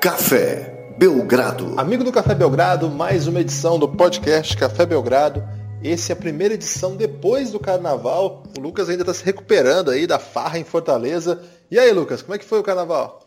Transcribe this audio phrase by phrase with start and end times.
[0.00, 1.74] Café Belgrado.
[1.76, 5.42] Amigo do Café Belgrado, mais uma edição do podcast Café Belgrado.
[5.82, 8.44] Esse é a primeira edição depois do carnaval.
[8.56, 11.42] O Lucas ainda está se recuperando aí da farra em Fortaleza.
[11.68, 13.20] E aí, Lucas, como é que foi o carnaval?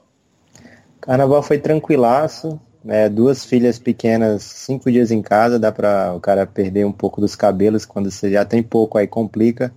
[1.02, 2.58] Carnaval foi tranquilaço.
[2.82, 3.10] Né?
[3.10, 7.36] Duas filhas pequenas, cinco dias em casa, dá para o cara perder um pouco dos
[7.36, 9.74] cabelos quando você já tem pouco, aí complica.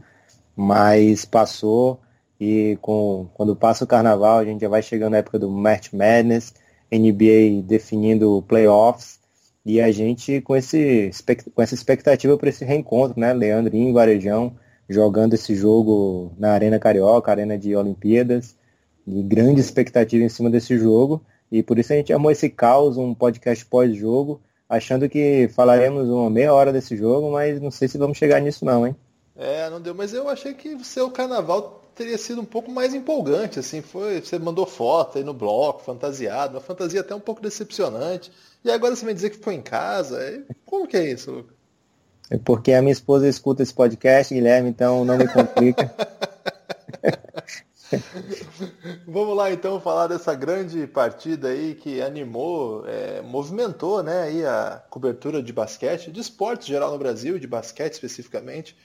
[0.54, 1.98] Mas passou
[2.40, 5.92] e com, quando passa o carnaval, a gente já vai chegando na época do March
[5.92, 6.54] Madness,
[6.98, 9.18] NBA definindo playoffs
[9.64, 11.10] e a gente com, esse,
[11.54, 13.32] com essa expectativa para esse reencontro, né?
[13.32, 14.56] Leandrinho e Varejão
[14.88, 18.54] jogando esse jogo na Arena Carioca, Arena de Olimpíadas,
[19.06, 21.24] e grande expectativa em cima desse jogo.
[21.50, 26.30] E por isso a gente chamou esse caos, um podcast pós-jogo, achando que falaremos uma
[26.30, 28.96] meia hora desse jogo, mas não sei se vamos chegar nisso não, hein?
[29.36, 32.94] É, não deu, mas eu achei que o seu carnaval teria sido um pouco mais
[32.94, 37.40] empolgante, assim, foi, você mandou foto aí no bloco, fantasiado, uma fantasia até um pouco
[37.40, 38.32] decepcionante.
[38.64, 40.44] E agora você vai dizer que foi em casa?
[40.64, 41.54] Como que é isso, Lucas?
[42.30, 45.94] É porque a minha esposa escuta esse podcast, Guilherme, então não me complica.
[49.06, 54.82] Vamos lá então falar dessa grande partida aí que animou, é, movimentou né, aí a
[54.90, 58.76] cobertura de basquete, de esportes geral no Brasil, de basquete especificamente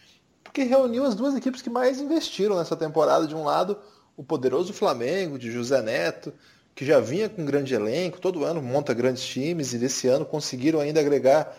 [0.50, 3.28] porque reuniu as duas equipes que mais investiram nessa temporada.
[3.28, 3.78] De um lado,
[4.17, 6.33] o poderoso Flamengo, de José Neto,
[6.73, 10.25] que já vinha com um grande elenco, todo ano monta grandes times, e desse ano
[10.25, 11.55] conseguiram ainda agregar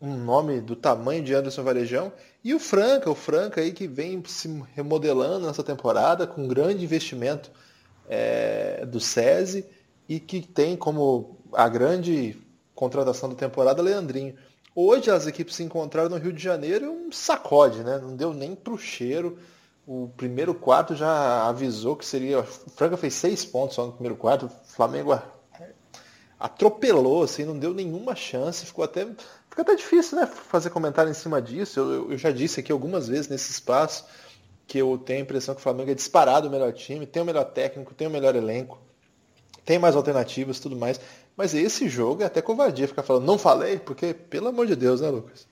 [0.00, 2.12] um nome do tamanho de Anderson Varejão.
[2.42, 6.84] E o Franca, o Franca aí que vem se remodelando nessa temporada, com um grande
[6.84, 7.52] investimento
[8.08, 9.64] é, do SESI,
[10.08, 12.36] e que tem como a grande
[12.74, 14.34] contratação da temporada Leandrinho.
[14.74, 17.98] Hoje as equipes se encontraram no Rio de Janeiro um sacode, né?
[17.98, 19.38] Não deu nem pro cheiro.
[19.86, 22.40] O primeiro quarto já avisou que seria.
[22.40, 24.46] O Franca fez seis pontos só no primeiro quarto.
[24.46, 25.16] O Flamengo
[26.40, 28.66] atropelou, assim, não deu nenhuma chance.
[28.66, 29.06] Ficou até.
[29.48, 30.26] Fica até difícil, né?
[30.26, 31.78] Fazer comentário em cima disso.
[31.78, 34.04] Eu, eu já disse aqui algumas vezes nesse espaço
[34.66, 37.26] que eu tenho a impressão que o Flamengo é disparado o melhor time, tem o
[37.26, 38.78] melhor técnico, tem o melhor elenco,
[39.64, 41.00] tem mais alternativas tudo mais.
[41.36, 45.00] Mas esse jogo é até covardia ficar falando, não falei, porque, pelo amor de Deus,
[45.00, 45.46] né, Lucas?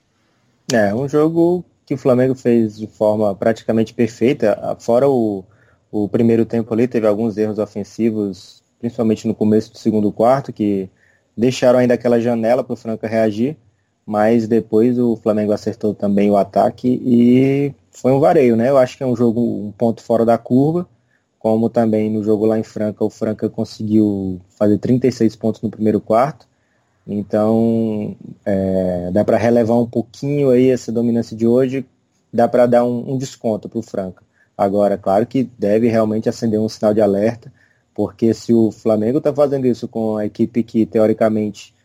[0.71, 5.43] É, um jogo que o Flamengo fez de forma praticamente perfeita, fora o,
[5.91, 10.89] o primeiro tempo ali, teve alguns erros ofensivos, principalmente no começo do segundo quarto, que
[11.35, 13.57] deixaram ainda aquela janela para o Franca reagir,
[14.05, 18.69] mas depois o Flamengo acertou também o ataque e foi um vareio, né?
[18.69, 20.87] Eu acho que é um jogo um ponto fora da curva,
[21.43, 25.99] como também no jogo lá em Franca, o Franca conseguiu fazer 36 pontos no primeiro
[25.99, 26.47] quarto.
[27.05, 28.15] Então,
[28.45, 31.85] é, dá para relevar um pouquinho aí essa dominância de hoje,
[32.31, 34.23] dá para dar um, um desconto para o Franca.
[34.57, 37.51] Agora, claro que deve realmente acender um sinal de alerta,
[37.93, 41.75] porque se o Flamengo está fazendo isso com a equipe que, teoricamente,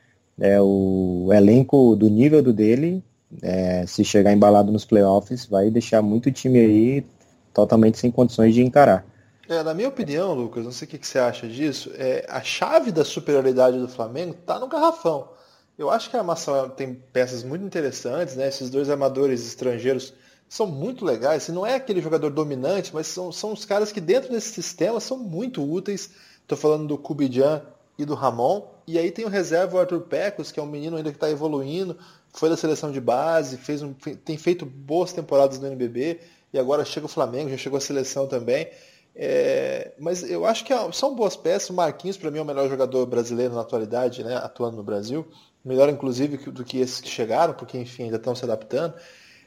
[0.41, 3.03] é o elenco do nível do dele,
[3.43, 7.05] é, se chegar embalado nos playoffs, vai deixar muito time aí
[7.53, 9.05] totalmente sem condições de encarar.
[9.49, 12.93] É, na minha opinião, Lucas, não sei o que, você acha disso, é, a chave
[12.93, 15.31] da superioridade do Flamengo está no garrafão.
[15.79, 18.49] Eu acho que a armação tem peças muito interessantes, né?
[18.49, 20.13] Esses dois armadores estrangeiros
[20.51, 21.49] são muito legais.
[21.49, 25.17] Não é aquele jogador dominante, mas são, são os caras que dentro desse sistema são
[25.17, 26.11] muito úteis.
[26.43, 27.63] Estou falando do Kubijan
[27.99, 28.69] e do Ramon.
[28.87, 31.97] E aí tem o reserva Arthur Pecos, que é um menino ainda que está evoluindo,
[32.35, 36.21] foi da seleção de base, fez um, tem feito boas temporadas no NBB
[36.53, 38.69] e agora chega o Flamengo, já chegou a seleção também.
[39.21, 41.71] É, mas eu acho que é, são boas peças.
[41.71, 45.27] O Marquinhos, para mim, é o melhor jogador brasileiro na atualidade, né, atuando no Brasil.
[45.65, 48.95] Melhor, inclusive, do que esses que chegaram, porque, enfim, ainda estão se adaptando.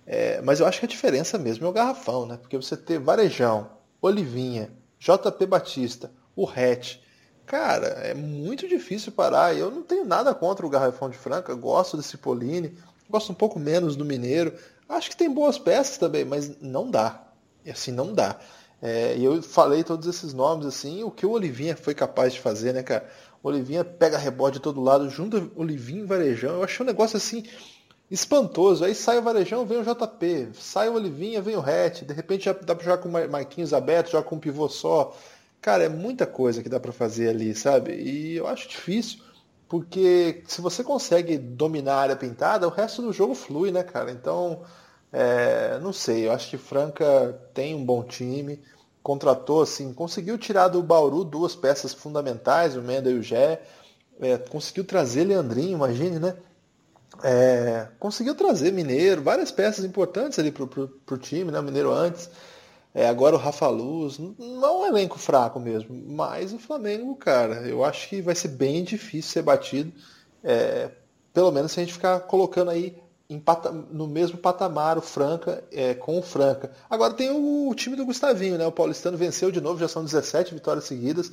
[0.05, 2.35] É, mas eu acho que a diferença mesmo é o garrafão, né?
[2.35, 3.69] Porque você ter Varejão,
[4.01, 6.97] Olivinha, JP Batista, o Hatch.
[7.45, 9.55] Cara, é muito difícil parar.
[9.55, 11.53] Eu não tenho nada contra o garrafão de Franca.
[11.55, 12.77] Gosto desse Cipollini.
[13.09, 14.53] Gosto um pouco menos do Mineiro.
[14.87, 17.23] Acho que tem boas peças também, mas não dá.
[17.65, 18.37] E assim, não dá.
[18.81, 22.39] É, e eu falei todos esses nomes assim, o que o Olivinha foi capaz de
[22.39, 23.07] fazer, né, cara?
[23.43, 26.55] O Olivinha pega rebote de todo lado, junta Olivinha e Varejão.
[26.55, 27.43] Eu achei um negócio assim
[28.09, 28.83] espantoso.
[28.83, 30.49] Aí sai o Varejão, vem o JP.
[30.53, 32.03] Sai o Olivinha, vem o Hatch.
[32.03, 35.15] De repente já dá pra jogar com Marquinhos aberto, jogar com um pivô só.
[35.61, 37.93] Cara, é muita coisa que dá para fazer ali, sabe?
[37.93, 39.19] E eu acho difícil,
[39.69, 44.11] porque se você consegue dominar a área pintada, o resto do jogo flui, né, cara?
[44.11, 44.63] Então,
[45.11, 48.61] é, não sei, eu acho que Franca tem um bom time
[49.03, 53.61] contratou, assim, conseguiu tirar do Bauru duas peças fundamentais, o Menda e o Gé,
[54.19, 56.35] é, conseguiu trazer Leandrinho, imagine, né?
[57.23, 61.61] É, conseguiu trazer Mineiro, várias peças importantes ali pro, pro, pro time, né?
[61.61, 62.29] Mineiro antes.
[62.93, 64.19] É, agora o Rafa Luz.
[64.19, 65.95] Não é elenco fraco mesmo.
[66.07, 69.91] Mas o Flamengo, cara, eu acho que vai ser bem difícil ser batido.
[70.43, 70.91] É,
[71.33, 73.00] pelo menos se a gente ficar colocando aí
[73.91, 76.71] no mesmo patamar o Franca é, com o Franca.
[76.89, 78.65] Agora tem o, o, time do Gustavinho, né?
[78.65, 81.31] O Paulistano venceu de novo, já são 17 vitórias seguidas.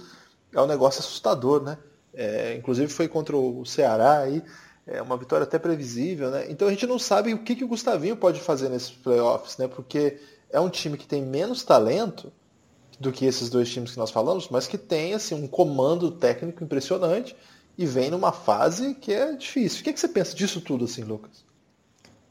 [0.52, 1.78] É um negócio assustador, né?
[2.14, 4.42] É, inclusive foi contra o Ceará aí.
[4.86, 6.46] É uma vitória até previsível, né?
[6.48, 9.66] Então a gente não sabe o que, que o Gustavinho pode fazer nesses playoffs, né?
[9.66, 10.18] Porque
[10.50, 12.32] é um time que tem menos talento
[12.98, 16.64] do que esses dois times que nós falamos, mas que tem assim, um comando técnico
[16.64, 17.36] impressionante
[17.76, 19.80] e vem numa fase que é difícil.
[19.80, 21.47] O que, que você pensa disso tudo, assim, Lucas?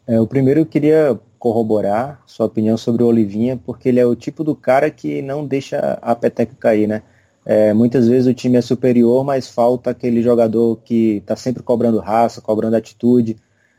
[0.07, 4.15] É, o primeiro eu queria corroborar sua opinião sobre o Olivinha, porque ele é o
[4.15, 7.03] tipo do cara que não deixa a peteca cair, né?
[7.45, 11.99] É, muitas vezes o time é superior, mas falta aquele jogador que está sempre cobrando
[11.99, 13.37] raça, cobrando atitude,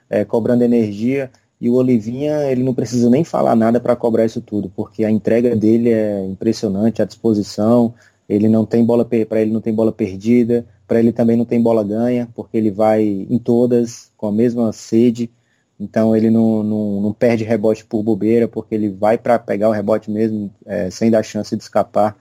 [0.08, 1.30] é, cobrando energia.
[1.60, 5.10] E o Olivinha, ele não precisa nem falar nada para cobrar isso tudo, porque a
[5.10, 7.94] entrega dele é impressionante, a disposição,
[8.28, 11.60] ele não tem bola para ele não tem bola perdida, para ele também não tem
[11.60, 15.30] bola ganha, porque ele vai em todas com a mesma sede.
[15.78, 19.72] Então ele não, não, não perde rebote por bobeira, porque ele vai para pegar o
[19.72, 22.16] rebote mesmo, é, sem dar chance de escapar.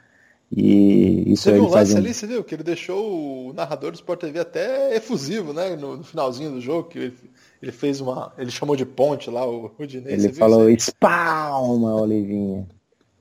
[0.52, 1.98] E isso você viu um lance um...
[1.98, 2.44] ali, você viu?
[2.44, 5.76] Que ele deixou o narrador do Sport TV até efusivo, né?
[5.76, 7.18] No, no finalzinho do jogo, que ele,
[7.62, 8.32] ele, fez uma.
[8.38, 10.14] Ele chamou de ponte lá, o Rudinei.
[10.14, 12.66] Ele falou espalma, Olivinha.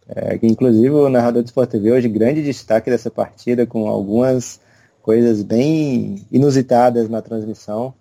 [0.08, 4.60] É, que inclusive o narrador do Sport TV hoje, grande destaque dessa partida, com algumas
[5.02, 7.92] coisas bem inusitadas na transmissão.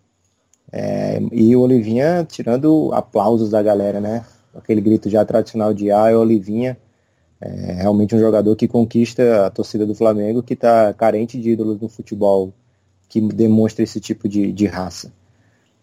[0.77, 4.25] É, e o Olivinha tirando aplausos da galera, né?
[4.53, 6.77] Aquele grito já tradicional de ah, é Olivinha.
[7.39, 11.79] É realmente um jogador que conquista a torcida do Flamengo, que está carente de ídolos
[11.79, 12.53] no futebol
[13.07, 15.13] que demonstra esse tipo de, de raça.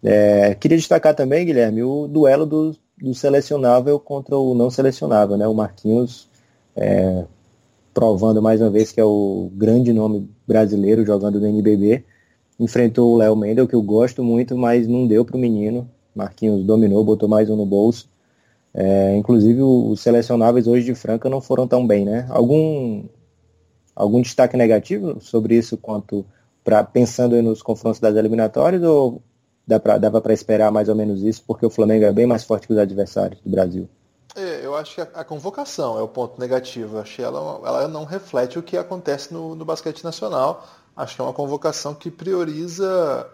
[0.03, 5.47] É, queria destacar também, Guilherme, o duelo do, do, selecionável contra o não selecionável, né?
[5.47, 6.29] O Marquinhos
[6.75, 7.25] é,
[7.95, 12.05] provando mais uma vez que é o grande nome brasileiro jogando no NBB
[12.59, 15.89] enfrentou o Léo Mendel, que eu gosto muito, mas não deu para o menino.
[16.15, 18.07] Marquinhos dominou, botou mais um no bolso.
[18.73, 22.25] É, inclusive os selecionáveis hoje de Franca não foram tão bem, né?
[22.29, 23.03] Algum,
[23.95, 26.25] algum destaque negativo sobre isso quanto
[26.63, 29.21] para pensando nos confrontos das eliminatórias ou
[29.67, 32.43] dá pra, dava para esperar mais ou menos isso porque o Flamengo é bem mais
[32.43, 33.87] forte que os adversários do Brasil?
[34.35, 36.97] É, eu acho que a, a, convocação é o ponto negativo.
[36.97, 40.65] Eu achei ela, ela não reflete o que acontece no, no basquete nacional
[40.95, 43.29] Acho que é uma convocação que prioriza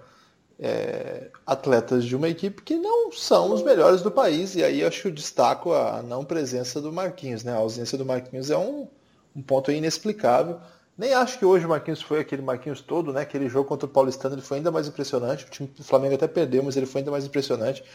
[0.60, 4.56] é, atletas de uma equipe que não são os melhores do país.
[4.56, 7.44] E aí acho que eu destaco a não presença do Marquinhos.
[7.44, 7.52] Né?
[7.52, 8.88] A ausência do Marquinhos é um,
[9.36, 10.60] um ponto inexplicável.
[10.98, 13.22] Nem acho que hoje o Marquinhos foi aquele Marquinhos todo, né?
[13.22, 15.46] Aquele jogo contra o Paulistano ele foi ainda mais impressionante.
[15.46, 17.86] O time do Flamengo até perdeu, mas ele foi ainda mais impressionante.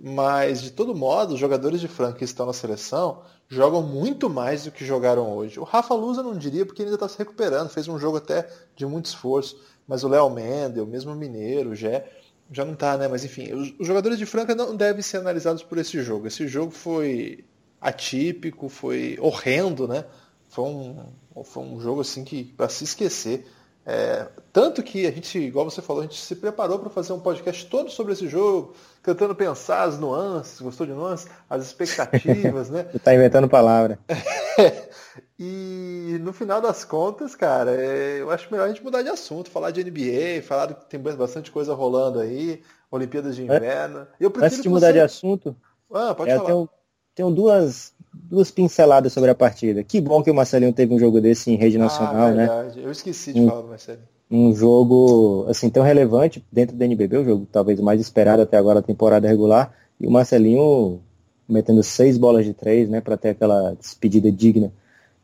[0.00, 4.64] Mas, de todo modo, os jogadores de Franca que estão na seleção jogam muito mais
[4.64, 5.60] do que jogaram hoje.
[5.60, 8.48] O Rafa Lusa não diria porque ele ainda está se recuperando, fez um jogo até
[8.74, 9.60] de muito esforço.
[9.86, 12.10] Mas o Léo Mendel, mesmo o Mineiro, o Gé,
[12.50, 13.08] já não está, né?
[13.08, 16.26] Mas enfim, os, os jogadores de Franca não devem ser analisados por esse jogo.
[16.26, 17.44] Esse jogo foi
[17.80, 20.04] atípico, foi horrendo, né?
[20.48, 21.06] Foi um,
[21.44, 23.46] foi um jogo assim que para se esquecer.
[23.84, 27.18] É, tanto que a gente, igual você falou, a gente se preparou para fazer um
[27.18, 31.28] podcast todo sobre esse jogo, tentando pensar as nuances, gostou de nuances?
[31.50, 32.86] As expectativas, né?
[32.92, 33.98] Você tá inventando palavra.
[35.38, 39.50] e no final das contas, cara, é, eu acho melhor a gente mudar de assunto,
[39.50, 44.06] falar de NBA, falar que tem bastante coisa rolando aí, Olimpíadas de Inverno.
[44.20, 44.92] Eu Antes de mudar você...
[44.92, 45.56] de assunto,
[45.92, 46.46] ah, pode é, falar.
[46.46, 46.68] Tenho,
[47.16, 49.82] tenho duas, duas pinceladas sobre a partida.
[49.82, 52.72] Que bom que o Marcelinho teve um jogo desse em rede ah, nacional, ah, né?
[52.76, 54.04] Eu esqueci de um, falar do Marcelinho.
[54.30, 58.80] Um jogo assim tão relevante dentro do NBB, o jogo talvez mais esperado até agora
[58.80, 61.00] da temporada regular, e o Marcelinho
[61.48, 64.72] metendo seis bolas de três, né, para ter aquela despedida digna.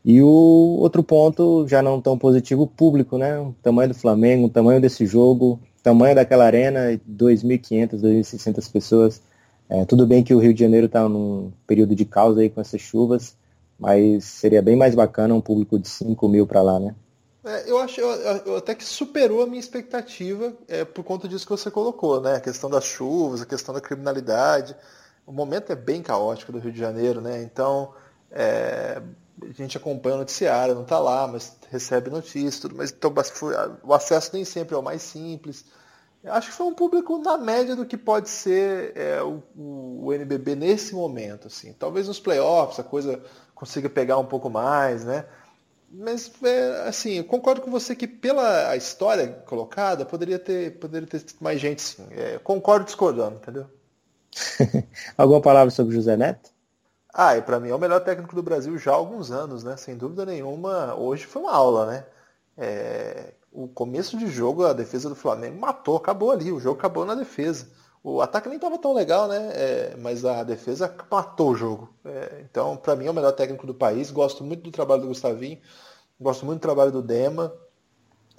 [0.03, 3.37] E o outro ponto, já não tão positivo, o público, né?
[3.37, 9.21] O tamanho do Flamengo, o tamanho desse jogo, o tamanho daquela arena, 2.500, 2.600 pessoas.
[9.69, 12.59] É, tudo bem que o Rio de Janeiro está num período de causa aí com
[12.59, 13.37] essas chuvas,
[13.77, 16.95] mas seria bem mais bacana um público de 5 mil para lá, né?
[17.45, 21.45] É, eu acho eu, eu, até que superou a minha expectativa é, por conta disso
[21.45, 22.35] que você colocou, né?
[22.35, 24.75] A questão das chuvas, a questão da criminalidade.
[25.25, 27.41] O momento é bem caótico do Rio de Janeiro, né?
[27.43, 27.93] Então
[28.31, 29.01] é,
[29.41, 33.13] a gente acompanha o noticiário, não está lá, mas recebe notícias, tudo, mas então,
[33.83, 35.63] o acesso nem sempre é o mais simples.
[36.23, 40.13] Eu acho que foi um público na média do que pode ser é, o, o,
[40.13, 41.47] NBB nesse momento.
[41.47, 41.71] Assim.
[41.73, 43.21] Talvez nos playoffs a coisa
[43.55, 45.25] consiga pegar um pouco mais, né?
[45.91, 51.23] Mas, é, assim, eu concordo com você que pela história colocada, poderia ter, poderia ter
[51.39, 52.05] mais gente, sim.
[52.11, 53.65] É, concordo discordando, entendeu?
[55.17, 56.51] Alguma palavra sobre José Neto?
[57.11, 59.75] Ah, e para mim é o melhor técnico do Brasil já há alguns anos, né?
[59.77, 60.93] Sem dúvida nenhuma.
[60.95, 62.05] Hoje foi uma aula, né?
[62.55, 63.33] É...
[63.51, 66.51] O começo de jogo, a defesa do Flamengo matou, acabou ali.
[66.51, 67.67] O jogo acabou na defesa.
[68.03, 69.51] O ataque nem estava tão legal, né?
[69.53, 69.97] É...
[69.99, 71.93] mas a defesa matou o jogo.
[72.05, 72.41] É...
[72.49, 74.11] então, para mim é o melhor técnico do país.
[74.11, 75.59] Gosto muito do trabalho do Gustavinho.
[76.19, 77.53] Gosto muito do trabalho do Dema.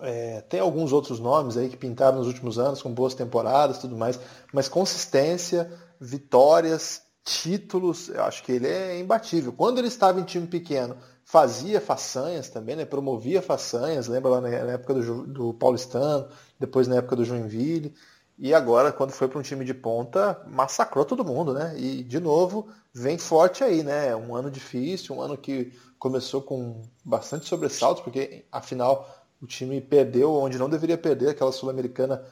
[0.03, 3.97] É, tem alguns outros nomes aí que pintaram nos últimos anos com boas temporadas tudo
[3.97, 4.19] mais,
[4.53, 9.53] mas consistência, vitórias, títulos, eu acho que ele é imbatível.
[9.53, 10.97] Quando ele estava em time pequeno,
[11.31, 12.85] fazia façanhas também, né?
[12.85, 17.95] promovia façanhas, lembra lá na época do, do Paulistano, depois na época do Joinville,
[18.37, 21.75] e agora, quando foi para um time de ponta, massacrou todo mundo, né?
[21.79, 24.17] E, de novo, vem forte aí, né?
[24.17, 29.07] Um ano difícil, um ano que começou com bastante sobressaltos, porque, afinal,
[29.43, 32.25] o time perdeu onde não deveria perder, aquela Sul-Americana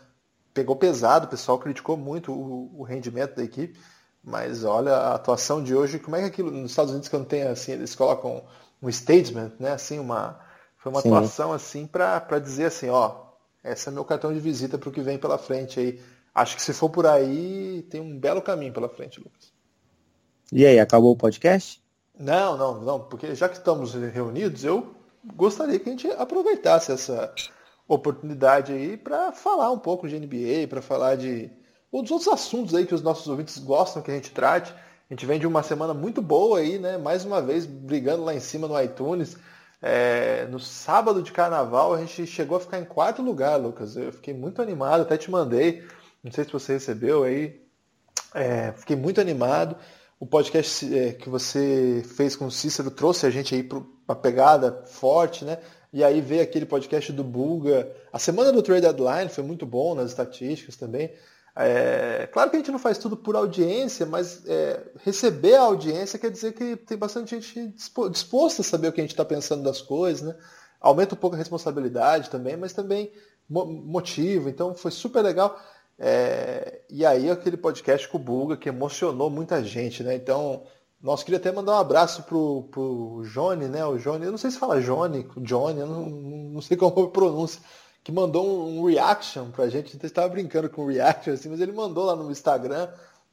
[0.55, 3.79] pegou pesado, o pessoal criticou muito o, o, rendimento da equipe,
[4.25, 7.43] mas olha a atuação de hoje, como é que aquilo nos Estados Unidos quando tem
[7.43, 8.43] assim, eles colocam
[8.83, 10.41] um statement, né, assim, uma
[10.79, 11.09] foi uma Sim.
[11.09, 13.29] atuação assim para dizer assim, ó,
[13.65, 16.01] esse é meu cartão de visita para o que vem pela frente aí.
[16.35, 19.53] Acho que se for por aí, tem um belo caminho pela frente, Lucas.
[20.53, 21.83] E aí, acabou o podcast?
[22.19, 24.95] Não, não, não, porque já que estamos reunidos, eu
[25.35, 27.35] gostaria que a gente aproveitasse essa
[27.87, 31.51] oportunidade aí para falar um pouco de NBA, para falar de
[31.91, 34.75] ou dos outros assuntos aí que os nossos ouvintes gostam que a gente trate.
[35.11, 36.99] A gente vem de uma semana muito boa aí, né?
[36.99, 39.39] Mais uma vez brigando lá em cima no iTunes.
[39.81, 43.97] É, no sábado de carnaval a gente chegou a ficar em quarto lugar, Lucas.
[43.97, 45.83] Eu fiquei muito animado, até te mandei.
[46.23, 47.59] Não sei se você recebeu aí.
[48.35, 49.77] É, fiquei muito animado.
[50.21, 54.17] O podcast é, que você fez com o Cícero trouxe a gente aí para uma
[54.17, 55.59] pegada forte, né?
[55.91, 57.91] E aí veio aquele podcast do Bulga.
[58.13, 61.15] A semana do Trade Deadline foi muito bom nas estatísticas também.
[61.57, 66.19] É, claro que a gente não faz tudo por audiência, mas é, receber a audiência
[66.19, 67.75] quer dizer que tem bastante gente
[68.11, 70.37] disposta a saber o que a gente está pensando das coisas, né?
[70.81, 73.13] Aumenta um pouco a responsabilidade também, mas também
[73.49, 74.49] motiva.
[74.49, 75.59] Então foi super legal.
[75.99, 80.15] É, e aí aquele podcast com o Bulga que emocionou muita gente, né?
[80.15, 80.63] Então,
[81.03, 83.85] nós queria até mandar um abraço pro, pro Johnny, né?
[83.85, 87.61] O Johnny, eu não sei se fala Johnny, Johnny, eu não, não sei como pronuncia,
[88.03, 89.89] que mandou um, reaction pra gente.
[89.89, 92.89] A gente estava brincando com reaction, assim, mas ele mandou lá no Instagram,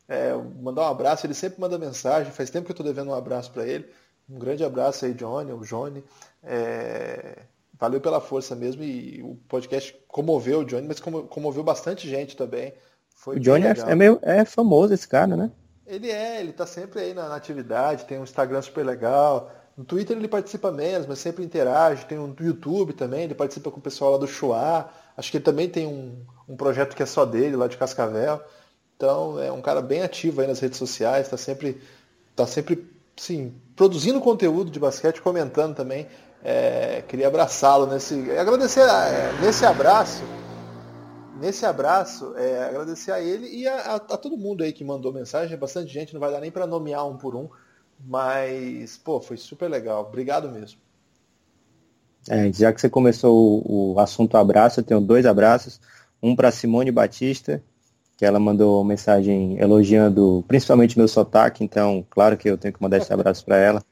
[0.08, 3.16] é, mandar um abraço, ele sempre manda mensagem, faz tempo que eu estou devendo um
[3.16, 3.86] abraço para ele.
[4.30, 6.04] Um grande abraço aí, Johnny, o Johnny.
[6.44, 7.44] É,
[7.80, 12.74] valeu pela força mesmo e o podcast comoveu o Johnny, mas comoveu bastante gente também.
[13.10, 15.52] Foi o Johnny é, é, meio, é famoso esse cara, né?
[15.86, 19.52] Ele é, ele tá sempre aí na, na, atividade, tem um Instagram super legal.
[19.78, 22.06] No Twitter ele participa menos, mas sempre interage.
[22.06, 24.90] Tem um YouTube também, ele participa com o pessoal lá do Chua.
[25.18, 26.16] Acho que ele também tem um,
[26.48, 28.42] um projeto que é só dele, lá de Cascavel.
[28.96, 31.82] Então é um cara bem ativo aí nas redes sociais, está sempre,
[32.36, 36.08] tá sempre sim, produzindo conteúdo de basquete, comentando também.
[36.44, 38.32] É, queria abraçá-lo nesse.
[38.32, 40.24] Agradecer é, nesse abraço.
[41.38, 45.12] Nesse abraço, é, agradecer a ele e a, a, a, todo mundo aí que mandou
[45.12, 47.50] mensagem, bastante gente, não vai dar nem para nomear um por um,
[48.00, 50.06] mas, pô, foi super legal.
[50.08, 50.80] Obrigado mesmo.
[52.30, 55.80] É, já que você começou o, o assunto abraço, eu tenho dois abraços.
[56.22, 57.62] Um para Simone Batista,
[58.18, 62.98] que ela mandou mensagem elogiando principalmente meu sotaque, então, claro que eu tenho que mandar
[62.98, 63.84] esse abraço para ela.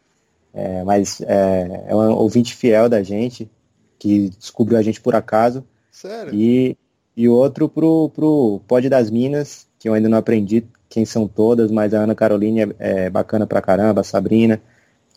[0.54, 3.50] É, mas é, é uma ouvinte fiel da gente,
[4.00, 5.64] que descobriu a gente por acaso.
[5.92, 6.34] Sério?
[6.34, 6.78] E,
[7.16, 11.72] e outro pro, pro Pod das Minas, que eu ainda não aprendi quem são todas,
[11.72, 14.62] mas a Ana Carolina é, é bacana pra caramba, a Sabrina,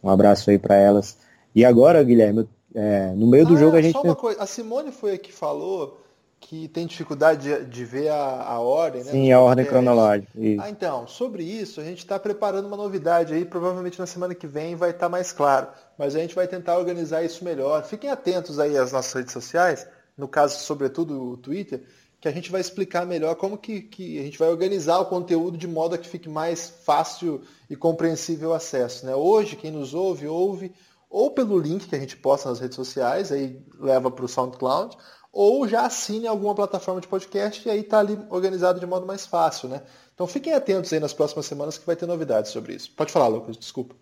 [0.02, 1.18] um abraço aí para elas.
[1.54, 3.92] E agora, Guilherme, é, no meio do ah, jogo a gente.
[3.92, 6.00] Só uma coisa, a Simone foi a que falou
[6.40, 9.10] que tem dificuldade de, de ver a, a, ordem, né?
[9.10, 10.30] Sim, a ordem cronológica.
[10.34, 10.62] Isso.
[10.62, 14.46] Ah, então, sobre isso, a gente está preparando uma novidade aí, provavelmente na semana que
[14.46, 15.68] vem vai estar tá mais claro.
[15.98, 17.84] Mas a gente vai tentar organizar isso melhor.
[17.84, 21.82] Fiquem atentos aí às nossas redes sociais, no caso, sobretudo, o Twitter,
[22.26, 25.56] que a gente vai explicar melhor como que, que a gente vai organizar o conteúdo
[25.56, 29.06] de modo a que fique mais fácil e compreensível o acesso.
[29.06, 29.14] Né?
[29.14, 30.74] Hoje, quem nos ouve, ouve
[31.08, 34.96] ou pelo link que a gente posta nas redes sociais, aí leva para o SoundCloud,
[35.32, 39.24] ou já assine alguma plataforma de podcast e aí está ali organizado de modo mais
[39.24, 39.82] fácil, né?
[40.12, 42.90] Então fiquem atentos aí nas próximas semanas que vai ter novidades sobre isso.
[42.96, 43.94] Pode falar, Lucas, desculpa.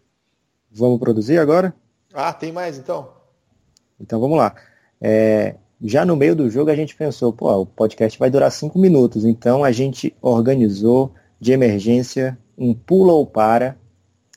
[0.71, 1.75] Vamos produzir agora?
[2.14, 3.12] Ah, tem mais então?
[4.00, 4.54] Então vamos lá.
[4.99, 8.78] É, já no meio do jogo a gente pensou, pô, o podcast vai durar cinco
[8.78, 13.76] minutos, então a gente organizou de emergência um pula ou para.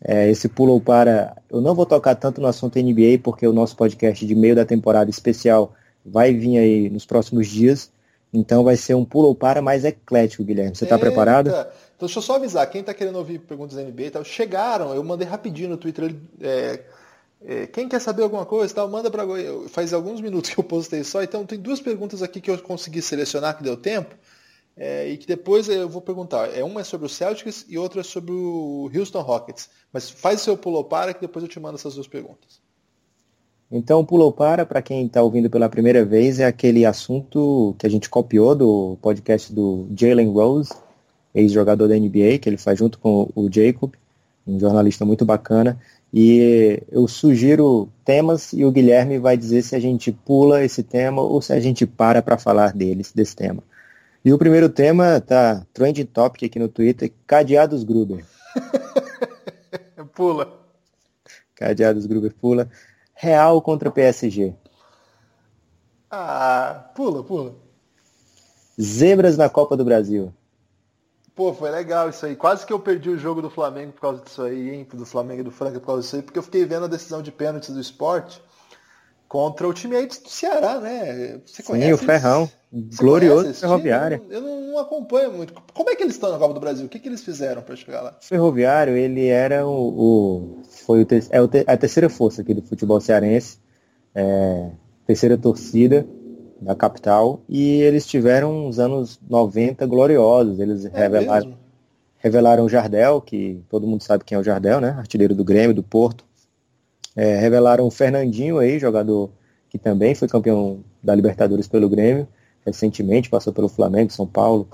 [0.04, 3.54] É, esse pula ou para, eu não vou tocar tanto no assunto NBA, porque o
[3.54, 5.74] nosso podcast de meio da temporada especial
[6.06, 7.92] vai vir aí nos próximos dias.
[8.32, 10.76] Então vai ser um pulo ou para mais eclético, Guilherme.
[10.76, 11.48] Você está preparado?
[11.48, 11.66] Então
[12.08, 15.28] deixa eu só avisar, quem está querendo ouvir perguntas da NBA, tá, chegaram, eu mandei
[15.28, 16.14] rapidinho no Twitter.
[16.42, 16.82] É,
[17.72, 19.24] quem quer saber alguma coisa, tal, manda para
[19.70, 21.22] faz alguns minutos que eu postei só.
[21.22, 24.16] Então tem duas perguntas aqui que eu consegui selecionar que deu tempo.
[24.80, 26.56] É, e que depois eu vou perguntar.
[26.56, 29.70] É uma é sobre o Celtics e outra é sobre o Houston Rockets.
[29.92, 32.62] Mas faz seu pulo para que depois eu te mando essas duas perguntas.
[33.70, 37.90] Então, pulou para, para quem está ouvindo pela primeira vez, é aquele assunto que a
[37.90, 40.72] gente copiou do podcast do Jalen Rose,
[41.36, 43.94] ex-jogador da NBA, que ele faz junto com o Jacob,
[44.48, 45.78] um jornalista muito bacana.
[46.14, 51.22] E eu sugiro temas e o Guilherme vai dizer se a gente pula esse tema
[51.22, 53.62] ou se a gente para para falar deles, desse tema.
[54.24, 58.26] E o primeiro tema tá trending topic aqui no Twitter, cadeados Gruber.
[60.16, 60.60] pula.
[61.56, 62.70] Cadeados Gruber pula.
[63.14, 64.54] Real contra PSG.
[66.10, 67.56] Ah, pula, pula.
[68.80, 70.34] Zebras na Copa do Brasil.
[71.38, 72.36] Pô, foi legal isso aí.
[72.36, 74.88] Quase que eu perdi o jogo do Flamengo por causa disso aí, hein?
[74.92, 77.22] Do Flamengo e do Franca por causa disso aí, porque eu fiquei vendo a decisão
[77.22, 78.42] de pênaltis do esporte
[79.28, 81.40] contra o time aí do Ceará, né?
[81.46, 81.90] Você conhece?
[81.90, 82.50] Sim, o Ferrão.
[82.98, 84.26] Glorioso Ferroviário.
[84.32, 85.54] Eu não, não, acompanho muito.
[85.76, 86.88] Como é que eles estão na Copa do Brasil?
[86.88, 88.18] O que, que eles fizeram para chegar lá?
[88.20, 90.58] Ferroviário, ele era o.
[90.60, 93.60] o foi o te, é a terceira força aqui do futebol cearense.
[94.16, 94.72] É,
[95.06, 96.04] terceira torcida
[96.60, 97.42] da capital.
[97.48, 100.60] E eles tiveram uns anos 90 gloriosos.
[100.60, 101.54] Eles é revelaram,
[102.18, 104.90] revelaram o Jardel, que todo mundo sabe quem é o Jardel, né?
[104.98, 106.26] Artilheiro do Grêmio, do Porto.
[107.16, 109.32] É, revelaram o Fernandinho aí, jogador
[109.70, 112.28] que também foi campeão da Libertadores pelo Grêmio
[112.66, 114.68] recentemente, passou pelo Flamengo, São Paulo.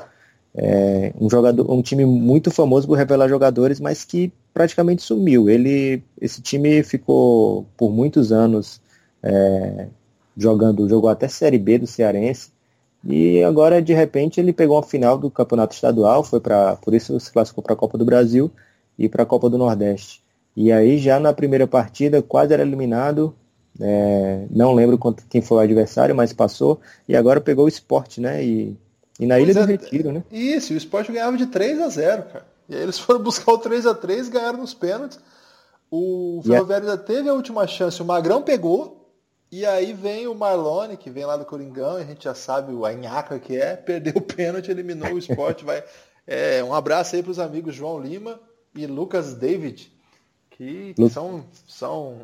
[0.55, 5.49] É, um jogador, um time muito famoso por revelar jogadores, mas que praticamente sumiu.
[5.49, 8.81] Ele, esse time ficou por muitos anos
[9.21, 9.87] é,
[10.35, 12.51] jogando, jogou até Série B do Cearense
[13.03, 17.19] e agora de repente ele pegou a final do campeonato estadual, foi para, por isso
[17.19, 18.49] se classificou para a Copa do Brasil
[18.97, 20.23] e para a Copa do Nordeste.
[20.55, 23.35] E aí já na primeira partida quase era eliminado,
[23.79, 26.79] é, não lembro quem foi o adversário, mas passou.
[27.07, 28.43] E agora pegou o esporte, né?
[28.43, 28.77] E,
[29.19, 30.23] e na pois Ilha é, do Retiro, né?
[30.31, 32.45] Isso, o esporte ganhava de 3 a 0 cara.
[32.69, 35.19] E aí eles foram buscar o 3 a 3 ganharam nos pênaltis.
[35.89, 39.02] O Ferroviário ainda teve a última chance, o Magrão pegou.
[39.53, 42.73] E aí vem o Marlone, que vem lá do Coringão, e a gente já sabe
[42.73, 45.63] o anhaca que é, perdeu o pênalti, eliminou o esporte.
[45.63, 45.83] vai,
[46.25, 48.39] é, um abraço aí para os amigos João Lima
[48.73, 49.95] e Lucas David,
[50.49, 52.21] que, que são, são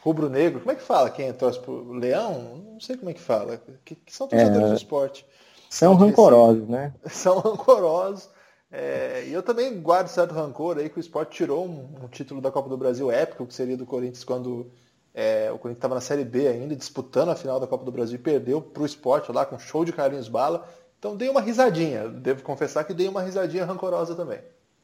[0.00, 2.62] rubro-negro, como é que fala quem torce pro Leão?
[2.72, 5.26] Não sei como é que fala, que, que são torcedores é, do esporte.
[5.68, 6.94] São rancorosos, né?
[7.10, 8.30] São rancorosos.
[8.72, 12.40] É, e eu também guardo certo rancor aí que o esporte tirou um, um título
[12.40, 14.72] da Copa do Brasil épico, que seria do Corinthians quando
[15.14, 18.16] é, o Corinthians estava na Série B ainda, disputando a final da Copa do Brasil
[18.16, 20.66] e perdeu para o esporte lá com show de Carlinhos Bala.
[20.98, 24.40] Então dei uma risadinha, devo confessar que dei uma risadinha rancorosa também.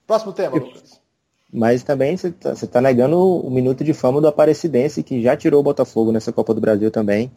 [0.06, 1.00] Próximo tema, Lucas.
[1.52, 5.60] Mas também você está tá negando o minuto de fama do Aparecidense, que já tirou
[5.60, 7.32] o Botafogo nessa Copa do Brasil também.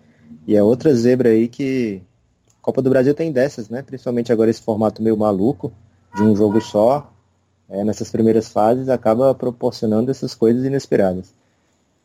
[0.45, 2.01] E é outra zebra aí que.
[2.61, 3.81] Copa do Brasil tem dessas, né?
[3.81, 5.73] Principalmente agora esse formato meio maluco,
[6.15, 7.11] de um jogo só.
[7.67, 11.33] É, nessas primeiras fases, acaba proporcionando essas coisas inesperadas.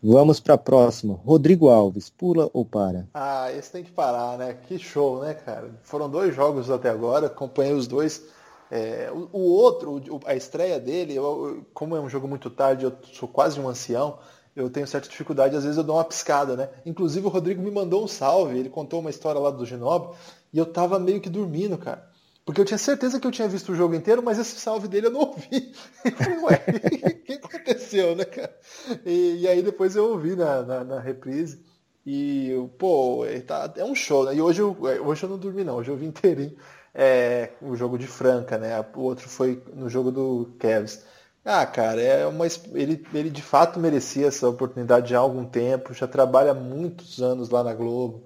[0.02, 1.14] Vamos para a próxima.
[1.24, 3.08] Rodrigo Alves, pula ou para?
[3.14, 4.56] Ah, esse tem que parar, né?
[4.66, 5.70] Que show, né, cara?
[5.82, 8.22] Foram dois jogos até agora, acompanhei os dois
[8.70, 12.92] é, o, o, outro, a estreia dele, eu, como é um jogo muito tarde, eu
[13.12, 14.18] sou quase um ancião,
[14.54, 16.68] eu tenho certa dificuldade, às vezes eu dou uma piscada, né?
[16.84, 20.16] Inclusive o Rodrigo me mandou um salve, ele contou uma história lá do Ginobre,
[20.52, 22.06] e eu tava meio que dormindo, cara.
[22.48, 25.08] Porque eu tinha certeza que eu tinha visto o jogo inteiro, mas esse salve dele
[25.08, 25.70] eu não ouvi.
[26.42, 26.48] O
[27.22, 28.56] que aconteceu, né, cara?
[29.04, 31.62] E, e aí depois eu ouvi na, na, na reprise.
[32.06, 34.34] E, pô, tá, é um show, né?
[34.34, 35.76] E hoje eu, hoje eu não dormi, não.
[35.76, 36.56] Hoje eu vi inteirinho
[36.94, 38.80] é, o jogo de Franca, né?
[38.96, 41.04] O outro foi no jogo do Cavs.
[41.44, 45.92] Ah, cara, é uma, ele, ele de fato merecia essa oportunidade já há algum tempo,
[45.92, 48.24] já trabalha muitos anos lá na Globo,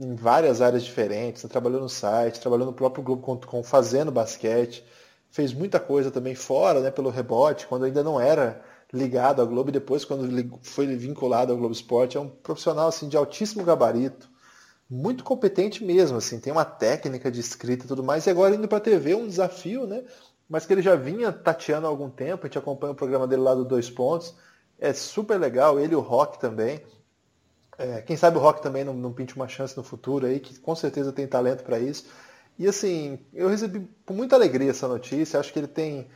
[0.00, 4.84] em várias áreas diferentes, trabalhou no site, trabalhou no próprio Globo.com fazendo basquete,
[5.30, 9.70] fez muita coisa também fora, né, pelo rebote, quando ainda não era ligado à Globo
[9.70, 14.30] e depois quando foi vinculado ao Globo Esporte, é um profissional assim de altíssimo gabarito,
[14.88, 18.68] muito competente mesmo, assim, tem uma técnica de escrita e tudo mais, e agora indo
[18.68, 20.04] para a TV um desafio, né?
[20.48, 23.42] Mas que ele já vinha tateando há algum tempo, a gente acompanha o programa dele
[23.42, 24.34] lá do Dois Pontos,
[24.78, 26.80] é super legal, ele e o Rock também.
[27.78, 30.58] É, quem sabe o Rock também não, não pinte uma chance no futuro aí, que
[30.58, 32.06] com certeza tem talento para isso.
[32.58, 36.08] E assim, eu recebi com muita alegria essa notícia, acho que ele tem,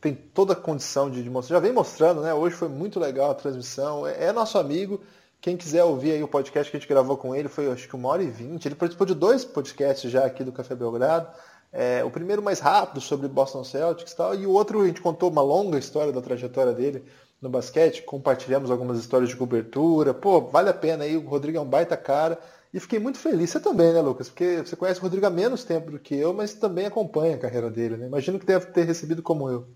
[0.00, 2.32] tem toda a condição de, de mostrar, já vem mostrando, né?
[2.32, 5.00] Hoje foi muito legal a transmissão, é, é nosso amigo,
[5.40, 7.94] Quem quiser ouvir aí o podcast que a gente gravou com ele, foi acho que
[7.94, 8.66] uma hora e vinte.
[8.66, 11.28] Ele participou de dois podcasts já aqui do Café Belgrado.
[11.72, 15.00] É, o primeiro mais rápido sobre Boston Celtics e tal, e o outro a gente
[15.00, 17.04] contou uma longa história da trajetória dele
[17.40, 20.12] no basquete, compartilhamos algumas histórias de cobertura.
[20.12, 22.38] Pô, vale a pena aí, o Rodrigo é um baita cara.
[22.72, 23.50] E fiquei muito feliz.
[23.50, 24.28] Você também, né, Lucas?
[24.28, 27.38] Porque você conhece o Rodrigo há menos tempo do que eu, mas também acompanha a
[27.38, 28.06] carreira dele, né?
[28.06, 29.66] Imagino que deve ter recebido como eu.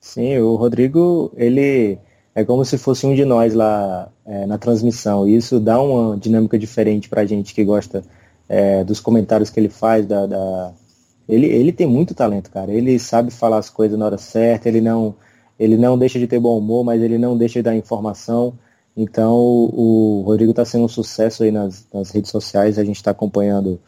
[0.00, 1.98] Sim, o Rodrigo, ele
[2.34, 5.28] é como se fosse um de nós lá é, na transmissão.
[5.28, 8.02] E isso dá uma dinâmica diferente pra gente que gosta
[8.48, 10.06] é, dos comentários que ele faz.
[10.06, 10.72] Da, da...
[11.28, 12.72] Ele, ele tem muito talento, cara.
[12.72, 15.14] Ele sabe falar as coisas na hora certa, ele não,
[15.58, 18.54] ele não deixa de ter bom humor, mas ele não deixa de dar informação.
[18.96, 23.10] Então o, Rodrigo está sendo um sucesso aí nas, nas redes sociais, a gente está
[23.10, 23.78] acompanhando.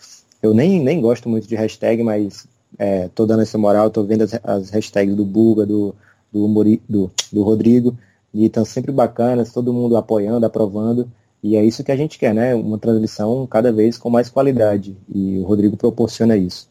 [0.42, 2.46] Eu nem, nem gosto muito de hashtag, mas
[2.78, 5.94] é, dando essa moral, estou vendo as, as, hashtags do Buga, do,
[6.32, 7.96] do, do, do Rodrigo,
[8.32, 11.10] e estão sempre bacanas, todo mundo apoiando, aprovando.
[11.42, 12.54] E é isso que a gente quer, né?
[12.54, 14.96] Uma transmissão cada vez com mais qualidade.
[15.08, 16.68] E o Rodrigo proporciona isso.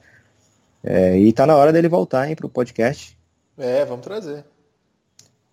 [0.84, 3.18] É, e está na hora dele voltar para o podcast.
[3.58, 4.44] É, vamos trazer.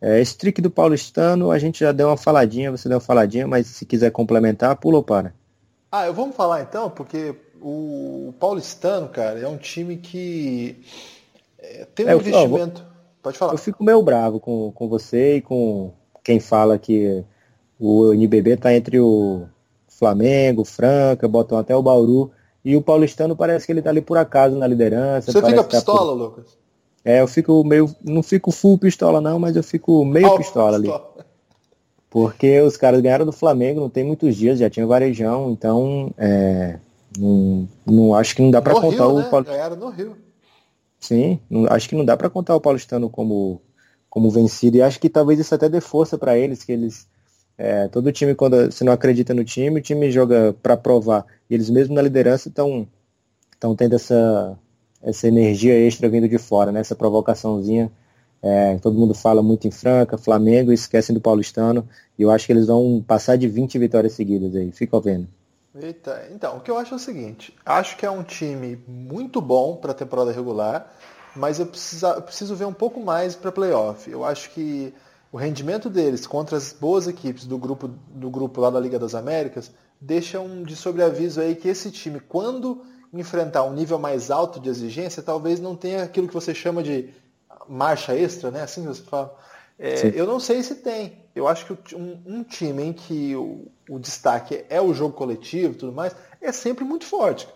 [0.04, 3.48] É, esse trick do paulistano, a gente já deu uma faladinha, você deu uma faladinha,
[3.48, 5.32] mas se quiser complementar, pula ou para?
[5.90, 10.84] Ah, eu vamos falar então, porque o paulistano, cara, é um time que
[11.58, 12.84] é, tem um é, investimento.
[13.22, 13.54] Pode falar.
[13.54, 17.24] Eu fico meio bravo com, com você e com quem fala que
[17.80, 19.46] o NBB está entre o
[19.88, 22.30] Flamengo, Franca, botam até o Bauru.
[22.62, 25.32] E o paulistano parece que ele está ali por acaso na liderança.
[25.32, 26.14] Você fica pistola, tá por...
[26.14, 26.63] Lucas?
[27.04, 27.94] É, eu fico meio.
[28.02, 30.90] Não fico full pistola, não, mas eu fico meio oh, pistola, ali.
[32.08, 36.78] Porque os caras ganharam do Flamengo, não tem muitos dias, já tinha varejão, então é,
[37.18, 39.28] não, não acho que não dá para contar Rio, o né?
[39.28, 39.42] Paul...
[39.42, 40.16] Ganharam no Rio.
[40.98, 43.60] Sim, não, acho que não dá para contar o paulistano como,
[44.08, 44.76] como vencido.
[44.76, 47.06] E acho que talvez isso até dê força para eles, que eles.
[47.58, 51.26] É, todo time, quando você não acredita no time, o time joga para provar.
[51.50, 52.88] E eles mesmo na liderança estão
[53.76, 54.58] tendo essa,
[55.04, 56.80] essa energia extra vindo de fora, né?
[56.80, 57.92] essa provocaçãozinha.
[58.42, 61.88] É, todo mundo fala muito em Franca, Flamengo, esquecem do Paulistano.
[62.18, 64.70] E eu acho que eles vão passar de 20 vitórias seguidas aí.
[64.72, 65.28] Fica vendo.
[65.74, 69.40] Eita, então, o que eu acho é o seguinte: acho que é um time muito
[69.40, 70.92] bom para a temporada regular,
[71.34, 74.10] mas eu, precisa, eu preciso ver um pouco mais para playoff.
[74.10, 74.94] Eu acho que
[75.32, 79.14] o rendimento deles contra as boas equipes do grupo, do grupo lá da Liga das
[79.14, 82.82] Américas deixa um de sobreaviso aí que esse time, quando
[83.20, 87.12] enfrentar um nível mais alto de exigência, talvez não tenha aquilo que você chama de
[87.68, 88.62] marcha extra, né?
[88.62, 89.36] Assim você fala.
[89.78, 91.24] É, eu não sei se tem.
[91.34, 95.72] Eu acho que um, um time em que o, o, destaque é o jogo coletivo
[95.72, 97.48] e tudo mais, é sempre muito forte.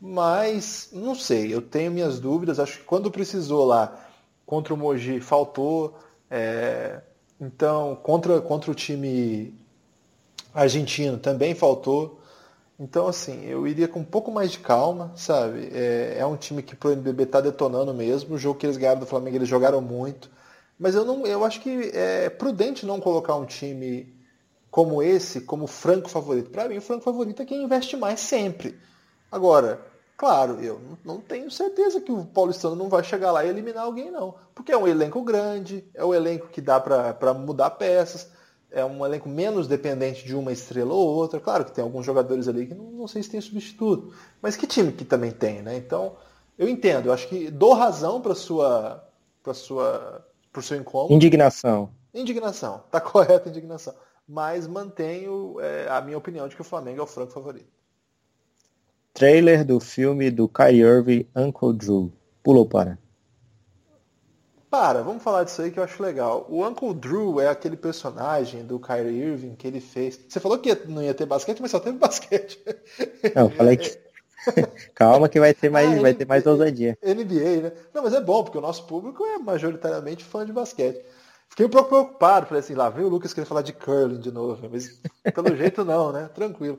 [0.00, 2.58] Mas, não sei, eu tenho minhas dúvidas.
[2.58, 4.08] Acho que quando precisou lá
[4.44, 5.96] contra o Mogi, faltou.
[6.30, 7.00] É,
[7.40, 9.54] então, contra, contra o time
[10.52, 12.19] argentino também faltou.
[12.80, 15.68] Então, assim, eu iria com um pouco mais de calma, sabe?
[15.70, 18.34] É, é um time que pro NBB tá detonando mesmo.
[18.34, 20.30] O jogo que eles ganharam do Flamengo, eles jogaram muito.
[20.78, 24.18] Mas eu, não, eu acho que é prudente não colocar um time
[24.70, 26.50] como esse como franco favorito.
[26.50, 28.78] Para mim, o franco favorito é quem investe mais sempre.
[29.30, 29.78] Agora,
[30.16, 34.10] claro, eu não tenho certeza que o Paulistano não vai chegar lá e eliminar alguém,
[34.10, 34.36] não.
[34.54, 38.30] Porque é um elenco grande, é um elenco que dá para mudar peças
[38.72, 41.40] é um elenco menos dependente de uma estrela ou outra.
[41.40, 44.66] Claro que tem alguns jogadores ali que não, não sei se tem substituto, mas que
[44.66, 45.76] time que também tem, né?
[45.76, 46.16] Então,
[46.58, 49.04] eu entendo, eu acho que dou razão para sua
[49.42, 51.14] para sua por seu incômodo.
[51.14, 51.90] Indignação.
[52.12, 53.94] Indignação, tá correta a indignação.
[54.28, 57.68] Mas mantenho é, a minha opinião de que o Flamengo é o franco favorito.
[59.12, 62.12] Trailer do filme do Kyrie Irving, Uncle Drew.
[62.42, 62.98] Pulou para.
[64.70, 66.46] Para, vamos falar disso aí que eu acho legal.
[66.48, 70.20] O Uncle Drew é aquele personagem do Kyrie Irving que ele fez.
[70.28, 72.62] Você falou que não ia ter basquete, mas só teve basquete.
[73.34, 73.98] Não, eu falei que.
[74.94, 76.96] Calma que vai ter mais, ah, vai ter mais ousadia.
[77.02, 77.72] NBA, né?
[77.92, 81.04] Não, mas é bom, porque o nosso público é majoritariamente fã de basquete.
[81.48, 84.30] Fiquei um pouco preocupado, falei assim, lá vem o Lucas querer falar de curling de
[84.30, 85.00] novo, mas
[85.34, 86.30] pelo jeito não, né?
[86.32, 86.78] Tranquilo.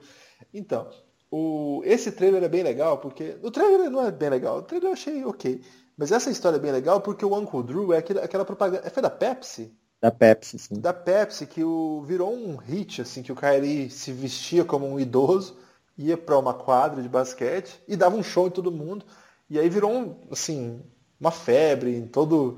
[0.53, 0.89] Então,
[1.29, 3.35] o, esse trailer é bem legal, porque.
[3.43, 5.61] O trailer não é bem legal, o trailer eu achei ok.
[5.97, 8.89] Mas essa história é bem legal porque o Uncle Drew é aquele, aquela propaganda.
[8.89, 9.73] Foi da Pepsi?
[10.01, 10.79] Da Pepsi, sim.
[10.79, 14.99] Da Pepsi, que o, virou um hit, assim, que o Kyrie se vestia como um
[14.99, 15.57] idoso,
[15.95, 19.05] ia para uma quadra de basquete e dava um show em todo mundo.
[19.47, 20.81] E aí virou, um, assim,
[21.19, 22.57] uma febre em todo.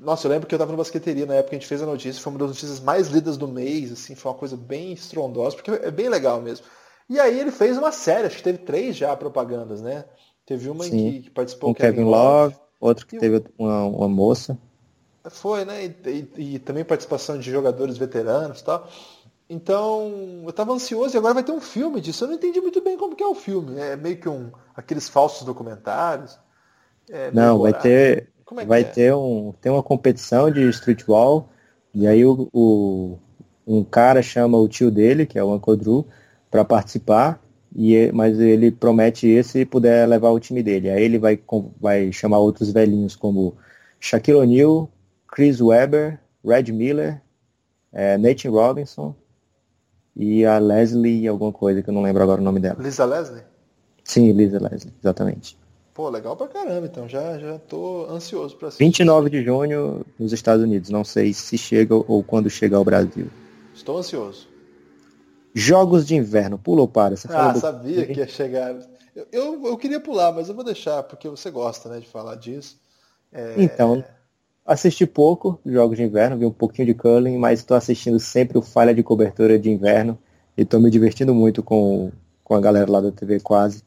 [0.00, 1.86] Nossa, eu lembro que eu estava na basqueteria na época que a gente fez a
[1.86, 5.54] notícia, foi uma das notícias mais lidas do mês, assim, foi uma coisa bem estrondosa,
[5.54, 6.66] porque é bem legal mesmo.
[7.08, 10.04] E aí ele fez uma série, acho que teve três já propagandas, né?
[10.46, 11.22] Teve uma Sim.
[11.22, 14.58] que, participou um Kevin, Kevin Love, outro que teve uma, uma moça.
[15.30, 15.84] Foi, né?
[15.84, 18.88] E, e, e, também participação de jogadores veteranos e tal.
[19.48, 22.24] Então, eu tava ansioso e agora vai ter um filme disso.
[22.24, 23.78] Eu não entendi muito bem como que é o filme.
[23.78, 26.38] É meio que um aqueles falsos documentários.
[27.10, 28.28] É não, vai ter
[28.60, 28.84] é vai é?
[28.84, 31.48] ter um tem uma competição de streetball
[31.94, 33.18] e aí o, o
[33.66, 36.06] um cara chama o tio dele, que é o Uncle Drew,
[36.50, 37.41] para participar
[37.74, 40.90] e, mas ele promete esse se puder levar o time dele.
[40.90, 41.40] Aí ele vai,
[41.80, 43.56] vai chamar outros velhinhos como
[43.98, 44.90] Shaquille O'Neal,
[45.26, 47.20] Chris Webber, Red Miller,
[47.92, 49.14] é, Nate Robinson
[50.14, 52.76] e a Leslie alguma coisa que eu não lembro agora o nome dela.
[52.80, 53.42] Lisa Leslie?
[54.04, 55.56] Sim, Lisa Leslie, exatamente.
[55.94, 58.84] Pô, legal pra caramba, então já, já tô ansioso pra assistir.
[58.84, 63.26] 29 de junho nos Estados Unidos, não sei se chega ou quando chega ao Brasil.
[63.74, 64.51] Estou ansioso.
[65.54, 67.16] Jogos de inverno, pula ou para?
[67.16, 67.60] Você ah, do...
[67.60, 68.74] sabia que ia chegar.
[69.14, 72.36] Eu, eu, eu, queria pular, mas eu vou deixar, porque você gosta né, de falar
[72.36, 72.80] disso.
[73.30, 73.54] É...
[73.58, 74.02] Então,
[74.64, 78.62] assisti pouco jogos de inverno, vi um pouquinho de curling, mas estou assistindo sempre o
[78.62, 80.18] Falha de Cobertura de Inverno
[80.56, 82.10] e estou me divertindo muito com,
[82.42, 83.82] com a galera lá da TV Quase.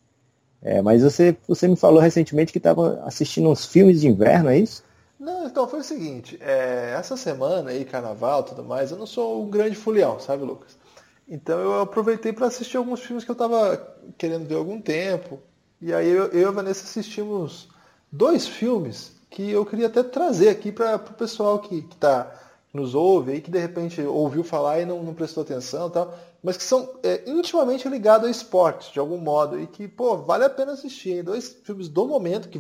[0.62, 4.58] É, mas você, você me falou recentemente que estava assistindo uns filmes de inverno, é
[4.58, 4.84] isso?
[5.19, 9.06] Não, então foi o seguinte, é, essa semana aí, carnaval e tudo mais, eu não
[9.06, 10.78] sou um grande fulião, sabe, Lucas?
[11.27, 13.77] Então eu aproveitei para assistir alguns filmes que eu estava
[14.17, 15.39] querendo ver há algum tempo.
[15.81, 17.67] E aí eu, eu e a Vanessa assistimos
[18.11, 22.31] dois filmes que eu queria até trazer aqui para o pessoal que, que tá,
[22.73, 26.55] nos ouve aí, que de repente ouviu falar e não, não prestou atenção tal, mas
[26.57, 30.49] que são é, intimamente ligados a esporte, de algum modo, e que, pô, vale a
[30.49, 31.17] pena assistir.
[31.17, 31.23] Hein?
[31.23, 32.59] Dois filmes do momento, que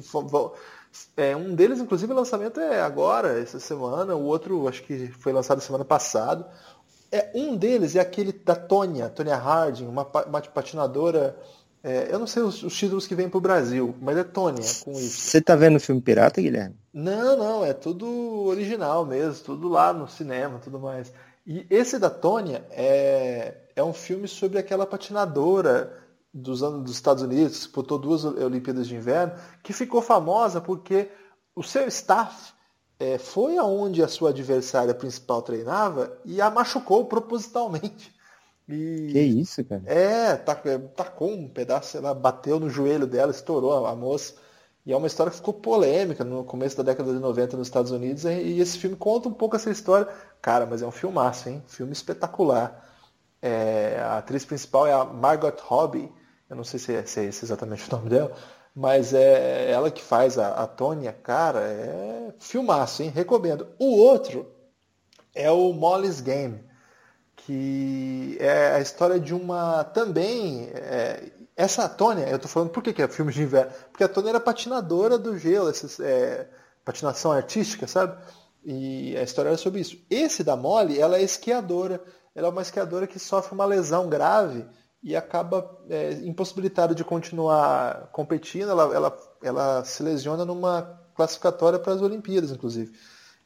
[1.15, 5.31] é, um deles, inclusive, o lançamento é agora, essa semana, o outro acho que foi
[5.31, 6.49] lançado semana passada.
[7.15, 11.37] É, um deles é aquele da Tonya, Tonya Harding, uma, uma patinadora.
[11.81, 14.61] É, eu não sei os, os títulos que vêm para o Brasil, mas é Tonya
[14.83, 15.29] com isso.
[15.29, 16.75] Você tá vendo o filme pirata, Guilherme?
[16.93, 18.05] Não, não, é tudo
[18.47, 21.13] original mesmo, tudo lá no cinema, tudo mais.
[21.47, 25.93] E esse da Tonya é, é um filme sobre aquela patinadora
[26.33, 31.07] dos anos dos Estados Unidos, que disputou duas Olimpíadas de Inverno, que ficou famosa porque
[31.55, 32.54] o seu staff
[32.99, 38.13] é, foi aonde a sua adversária principal treinava e a machucou propositalmente.
[38.67, 39.83] E, que isso, cara?
[39.85, 44.33] É, tacou um pedaço, ela bateu no joelho dela, estourou a, a moça.
[44.85, 47.91] E é uma história que ficou polêmica no começo da década de 90 nos Estados
[47.91, 48.23] Unidos.
[48.25, 50.07] E esse filme conta um pouco essa história.
[50.41, 51.63] Cara, mas é um filmaço, hein?
[51.67, 52.83] Filme espetacular.
[53.41, 56.11] É, a atriz principal é a Margot Robbie.
[56.47, 58.35] Eu não sei se é, se é esse exatamente o nome dela.
[58.75, 63.09] Mas é ela que faz a, a Tônia, cara, é filmaço, hein?
[63.09, 63.67] Recomendo.
[63.79, 64.51] O outro
[65.33, 66.61] é o Molly's Game,
[67.37, 70.69] que é a história de uma também.
[70.73, 73.71] É, essa Tônia, eu tô falando por que, que é filme de inverno?
[73.91, 76.49] Porque a Tônia era patinadora do gelo, essa é,
[76.83, 78.21] patinação artística, sabe?
[78.65, 79.97] E a história era sobre isso.
[80.09, 82.03] Esse da Molly, ela é esquiadora.
[82.33, 84.65] Ela é uma esquiadora que sofre uma lesão grave
[85.05, 88.71] e acaba é, impossibilitada de continuar competindo.
[88.71, 92.91] Ela, ela, ela se lesiona numa classificatória para as Olimpíadas, inclusive.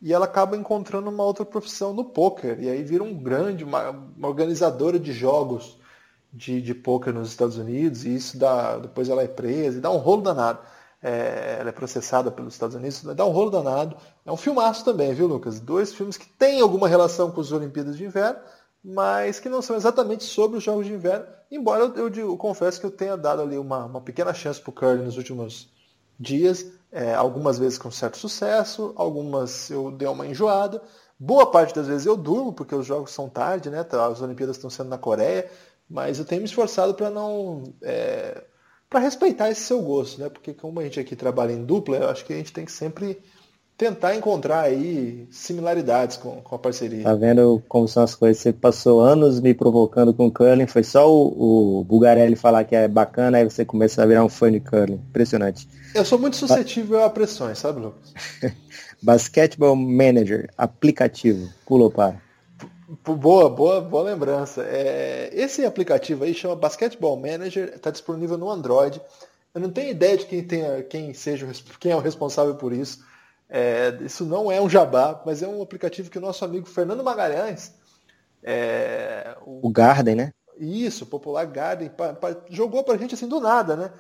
[0.02, 2.64] E ela acaba encontrando uma outra profissão no poker.
[2.64, 5.78] E aí vira um grande, uma, uma organizadora de jogos
[6.32, 8.06] de, de poker nos Estados Unidos.
[8.06, 8.78] E isso dá.
[8.78, 10.60] Depois ela é presa e dá um rolo danado.
[11.04, 13.98] É, ela é processada pelos Estados Unidos, dá um rolo danado.
[14.26, 15.60] É um filmaço também, viu, Lucas?
[15.60, 18.40] Dois filmes que têm alguma relação com as Olimpíadas de Inverno,
[18.84, 22.80] mas que não são exatamente sobre os Jogos de Inverno, embora eu, eu, eu confesso
[22.80, 25.70] que eu tenha dado ali uma, uma pequena chance para o Curry nos últimos
[26.20, 30.82] dias, é, algumas vezes com certo sucesso, algumas eu dei uma enjoada,
[31.20, 33.84] boa parte das vezes eu durmo, porque os jogos são tarde, né?
[33.84, 35.50] Tá, as Olimpíadas estão sendo na Coreia,
[35.90, 37.64] mas eu tenho me esforçado para não...
[37.82, 38.44] É,
[38.90, 40.30] para respeitar esse seu gosto, né?
[40.30, 42.72] Porque como a gente aqui trabalha em dupla, eu acho que a gente tem que
[42.72, 43.22] sempre
[43.80, 47.02] tentar encontrar aí similaridades com, com a parceria.
[47.02, 48.44] Tá vendo como são as coisas?
[48.44, 52.90] Você passou anos me provocando com curling, foi só o, o Bugarelli falar que é
[52.90, 55.02] bacana, aí você começa a virar um fã de curling.
[55.10, 55.66] Impressionante.
[55.96, 58.14] Eu sou muito suscetível ba a pressões, sabe, Lucas?
[59.02, 61.50] Basketball Manager, aplicativo.
[61.66, 62.22] Pulou para.
[63.06, 64.62] Boa, boa, boa lembrança.
[64.64, 69.00] É, esse aplicativo aí chama Basketball Manager, está disponível no Android.
[69.56, 71.48] Eu não tenho ideia de quem, tenha, quem seja
[71.80, 73.08] quem é o responsável por isso.
[73.50, 77.04] É, isso não é um jabá, mas é um aplicativo que o nosso amigo Fernando
[77.04, 77.74] Magalhães.
[78.44, 80.34] É, o, o, Garden, né?
[80.58, 83.92] Isso, o popular Garden, pa, pa, jogou pra gente assim do nada, né?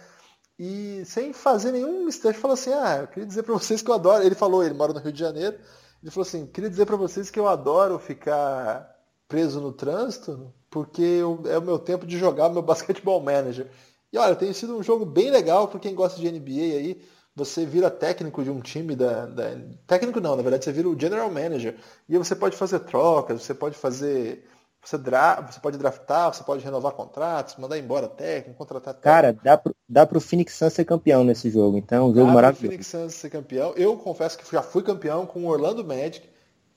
[0.57, 3.95] E sem fazer nenhum mistério, falou assim: Ah, eu queria dizer pra vocês que eu
[3.95, 4.23] adoro.
[4.23, 5.57] Ele falou, ele mora no Rio de Janeiro.
[6.03, 8.95] Ele falou assim: queria dizer para vocês que eu adoro ficar
[9.27, 13.67] preso no trânsito, porque eu, é o meu tempo de jogar meu basquetebol manager.
[14.11, 17.01] E olha, tem sido um jogo bem legal para quem gosta de NBA aí
[17.35, 19.55] você vira técnico de um time da, da,
[19.87, 21.75] Técnico não, na verdade você vira o general manager.
[22.07, 24.45] E aí você pode fazer trocas, você pode fazer
[24.83, 29.03] Você, dra você pode draftar, você pode renovar contratos, mandar embora técnico, contratar técnico.
[29.03, 31.77] Cara, dá pro, dá pro Phoenix Suns ser campeão nesse jogo.
[31.77, 32.67] Então, um jogo dá maravilhoso.
[32.67, 33.73] Phoenix Suns ser campeão.
[33.75, 36.27] Eu confesso que já fui campeão com o Orlando Magic.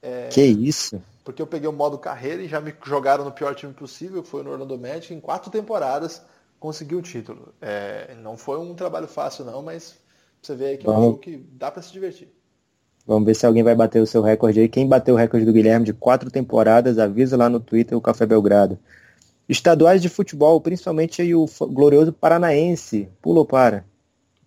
[0.01, 1.01] É, que isso?
[1.25, 4.43] Porque eu peguei o modo carreira e já me jogaram no pior time possível, foi
[4.43, 5.15] no Orlando Magic.
[5.15, 6.23] Em quatro temporadas
[6.59, 7.55] consegui o título.
[7.61, 9.97] É, não foi um trabalho fácil não, mas
[10.43, 12.29] você vê aí que é um jogo que dá para se divertir.
[13.07, 14.69] Vamos ver se alguém vai bater o seu recorde aí.
[14.69, 18.27] Quem bateu o recorde do Guilherme de quatro temporadas, avisa lá no Twitter o Café
[18.27, 18.79] Belgrado.
[19.49, 23.09] Estaduais de futebol, principalmente aí o glorioso Paranaense.
[23.21, 23.85] Pulou para.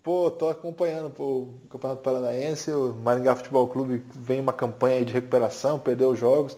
[0.04, 5.80] Pô, tô acompanhando o Campeonato Paranaense, o Maringá Futebol Clube vem uma campanha de recuperação,
[5.80, 6.58] perdeu os jogos.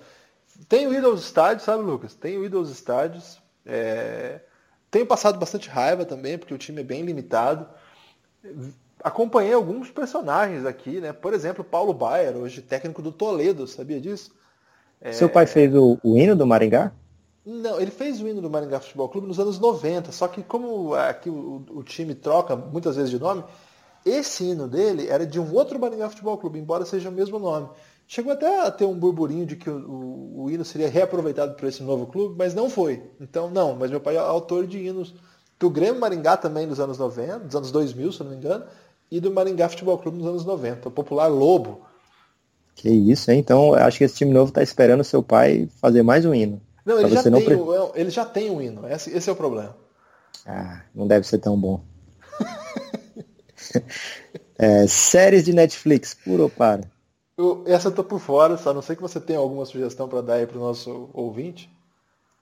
[0.68, 2.14] Tenho ido aos estádios, sabe, Lucas?
[2.14, 3.40] Tenho ido aos estádios.
[3.66, 4.42] É...
[4.92, 7.68] Tenho passado bastante raiva também, porque o time é bem limitado
[9.04, 11.14] acompanhei alguns personagens aqui, né?
[11.14, 14.32] Por exemplo, Paulo Baier, hoje técnico do Toledo, sabia disso?
[15.00, 15.12] É...
[15.12, 16.92] Seu pai fez o, o, hino do Maringá?
[17.46, 20.94] Não, ele fez o hino do Maringá Futebol Clube nos anos 90, só que como
[20.96, 23.44] aqui o, o time troca muitas vezes de nome,
[24.06, 27.70] esse hino dele era de um outro Maringá Futebol Clube, embora seja o mesmo nome.
[28.08, 31.68] Chegou até a ter um burburinho de que o, o, o hino seria reaproveitado por
[31.68, 33.04] esse novo clube, mas não foi.
[33.20, 35.14] Então, não, mas meu pai é autor de hinos
[35.60, 38.66] do Grêmio Maringá também dos anos 90, dos anos 2000, se não me engano,
[39.12, 41.82] e do Maringá Futebol Clube nos anos 90, o popular Lobo.
[42.76, 43.40] Que isso, hein?
[43.40, 46.62] Então acho que esse time novo está esperando seu pai fazer mais um hino.
[46.86, 49.36] Não, ele, já, não tem, o, ele já tem um hino, esse, esse é o
[49.36, 49.76] problema.
[50.46, 51.82] Ah, não deve ser tão bom.
[54.58, 56.82] é, séries de Netflix, puro ou para?
[57.38, 60.22] Eu, essa eu tô por fora, só não sei que você tem alguma sugestão para
[60.22, 61.70] dar aí para o nosso ouvinte.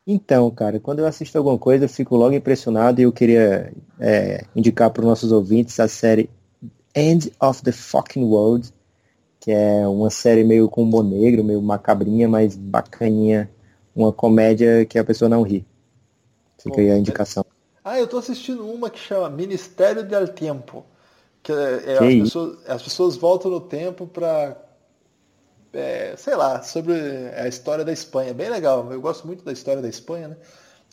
[0.08, 4.46] Então, cara, quando eu assisto alguma coisa, eu fico logo impressionado e eu queria é,
[4.56, 6.30] indicar para os nossos ouvintes a série
[6.96, 8.74] End of the Fucking World,
[9.40, 13.52] que é uma série meio com humor negro, meio macabrinha, mas bacaninha.
[13.96, 15.66] Uma comédia que a pessoa não ri.
[16.58, 17.46] Fica aí a indicação.
[17.84, 20.84] Ah, eu tô assistindo uma que chama Ministério del Tempo.
[21.44, 24.58] Que, é, é que as, pessoas, as, pessoas, voltam no tempo pra.
[25.72, 26.94] É, sei lá, sobre
[27.38, 28.34] a história da Espanha.
[28.34, 28.92] Bem legal.
[28.92, 30.38] Eu gosto muito da história da Espanha, né?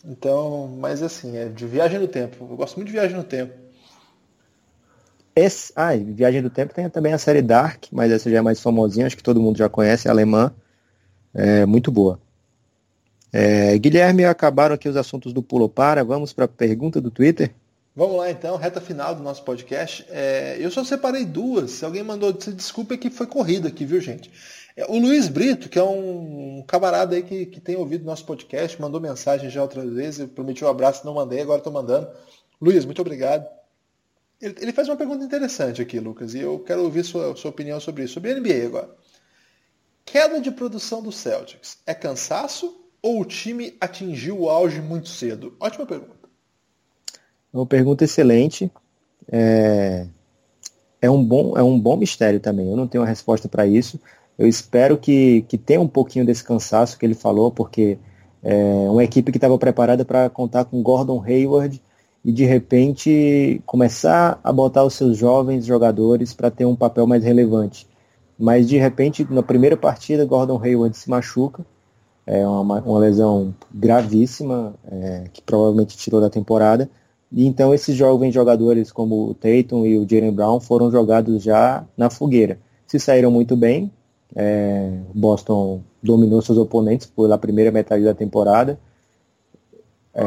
[0.05, 2.47] Então, mas assim, é de viagem no tempo.
[2.49, 3.62] Eu gosto muito de viagem no tempo.
[5.35, 8.59] Esse, ah, Viagem do Tempo tem também a série Dark, mas essa já é mais
[8.59, 10.53] famosinha, acho que todo mundo já conhece, é alemã.
[11.33, 12.19] É muito boa.
[13.31, 16.03] É, Guilherme, acabaram aqui os assuntos do Pulo Para.
[16.03, 17.51] Vamos para a pergunta do Twitter?
[17.95, 20.05] Vamos lá então, reta final do nosso podcast.
[20.09, 21.71] É, eu só separei duas.
[21.71, 24.31] Se alguém mandou, desculpa que foi corrida aqui, viu, gente?
[24.77, 28.79] É, o Luiz Brito, que é um camarada aí que, que tem ouvido nosso podcast,
[28.79, 30.19] mandou mensagem já outras vezes.
[30.19, 32.07] Eu prometi um abraço, não mandei, agora estou mandando.
[32.61, 33.47] Luiz, muito obrigado.
[34.43, 37.79] Ele, ele, faz uma pergunta interessante aqui, Lucas, e eu quero ouvir sua, sua opinião
[37.79, 38.15] sobre isso.
[38.15, 38.89] Sobre a NBA agora.
[40.03, 41.77] Queda de produção do Celtics.
[41.87, 45.55] É cansaço ou o time atingiu o auge muito cedo?
[45.61, 46.27] Ótima pergunta.
[47.53, 48.69] É uma pergunta excelente.
[49.31, 50.07] É,
[51.01, 52.69] é, um, bom, é um bom mistério também.
[52.69, 53.97] Eu não tenho uma resposta para isso.
[54.37, 57.97] Eu espero que, que tenha um pouquinho desse cansaço que ele falou, porque
[58.43, 58.53] é
[58.89, 61.81] uma equipe que estava preparada para contar com Gordon Hayward
[62.23, 67.23] e de repente começar a botar os seus jovens jogadores para ter um papel mais
[67.23, 67.87] relevante.
[68.39, 71.65] Mas de repente, na primeira partida, Gordon Hayward se machuca,
[72.25, 76.89] é uma, uma lesão gravíssima, é, que provavelmente tirou da temporada.
[77.31, 81.83] E então esses jovens jogadores como o Tatum e o Jalen Brown foram jogados já
[81.97, 82.57] na fogueira.
[82.87, 83.91] Se saíram muito bem,
[84.35, 88.79] é, Boston dominou seus oponentes pela primeira metade da temporada,
[90.13, 90.23] é,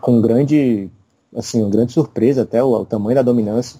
[0.00, 0.90] com grande
[1.36, 3.78] assim, uma grande surpresa até o, o, tamanho da dominância.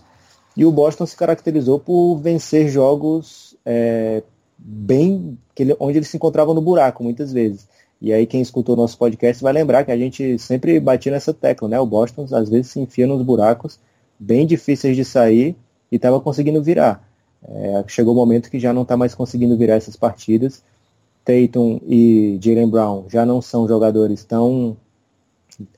[0.57, 4.23] E o Boston se caracterizou por vencer jogos é,
[4.59, 7.67] bem ele, onde ele se encontrava no buraco muitas vezes.
[8.01, 11.69] E aí quem escutou nosso podcast vai lembrar que a gente sempre batia nessa tecla,
[11.69, 11.81] né?
[11.81, 13.79] O Boston às vezes se enfia nos buracos
[14.19, 15.57] bem difíceis de sair
[15.91, 17.07] e estava conseguindo virar.
[17.49, 20.63] É, chegou o momento que já não está mais conseguindo virar essas partidas.
[21.25, 24.77] Tatum e Jalen Brown já não são jogadores tão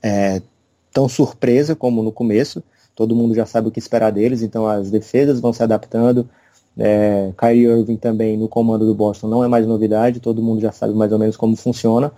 [0.03, 0.43] é,
[0.93, 2.63] tão surpresa como no começo.
[2.95, 6.29] Todo mundo já sabe o que esperar deles, então as defesas vão se adaptando.
[6.77, 10.71] É, Kyrie Irving também no comando do Boston não é mais novidade, todo mundo já
[10.71, 12.13] sabe mais ou menos como funciona.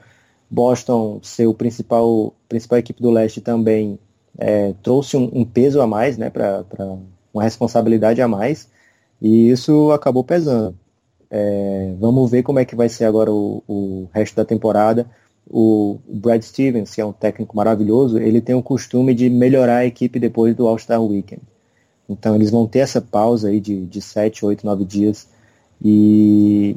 [0.51, 3.99] Boston, ser principal, principal equipe do leste também
[4.38, 6.64] é, trouxe um, um, peso a mais, né, para
[7.32, 8.68] uma responsabilidade a mais,
[9.20, 10.74] e isso acabou pesando.
[11.30, 15.07] É, vamos ver como é que vai ser agora o, o resto da temporada
[15.49, 19.86] o Brad Stevens, que é um técnico maravilhoso, ele tem o costume de melhorar a
[19.86, 21.43] equipe depois do All-Star Weekend.
[22.09, 25.28] Então eles vão ter essa pausa aí de, de 7, 8, 9 dias
[25.82, 26.76] e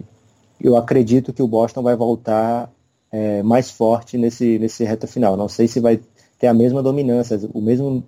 [0.61, 2.71] eu acredito que o Boston vai voltar
[3.11, 5.35] é, mais forte nesse, nesse reta final.
[5.35, 5.99] Não sei se vai
[6.39, 8.03] ter a mesma dominância, o mesmo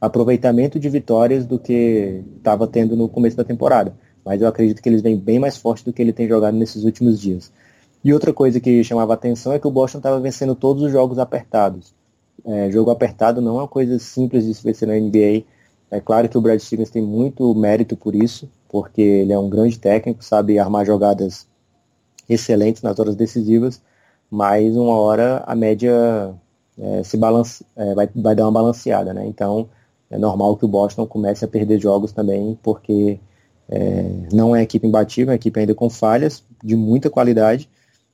[0.00, 3.94] aproveitamento de vitórias do que estava tendo no começo da temporada.
[4.24, 6.84] Mas eu acredito que eles vêm bem mais forte do que ele tem jogado nesses
[6.84, 7.52] últimos dias.
[8.02, 11.18] E outra coisa que chamava atenção é que o Boston estava vencendo todos os jogos
[11.18, 11.94] apertados.
[12.44, 15.44] É, jogo apertado não é uma coisa simples de se vencer na NBA.
[15.90, 19.50] É claro que o Brad Stevens tem muito mérito por isso, porque ele é um
[19.50, 21.46] grande técnico, sabe armar jogadas
[22.28, 23.82] excelentes nas horas decisivas,
[24.30, 26.32] mas uma hora a média
[26.78, 29.26] é, se balance, é, vai, vai dar uma balanceada, né?
[29.26, 29.68] Então
[30.08, 33.18] é normal que o Boston comece a perder jogos também, porque
[33.68, 37.68] é, não é equipe imbatível, é equipe ainda com falhas de muita qualidade,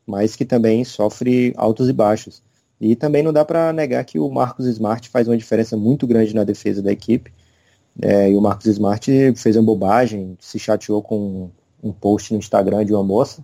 [0.06, 2.42] mas que também sofre altos e baixos.
[2.80, 6.34] E também não dá para negar que o Marcos Smart faz uma diferença muito grande
[6.34, 7.32] na defesa da equipe.
[8.00, 11.50] É, e o Marcos Smart fez uma bobagem, se chateou com
[11.82, 13.42] um post no Instagram de uma moça,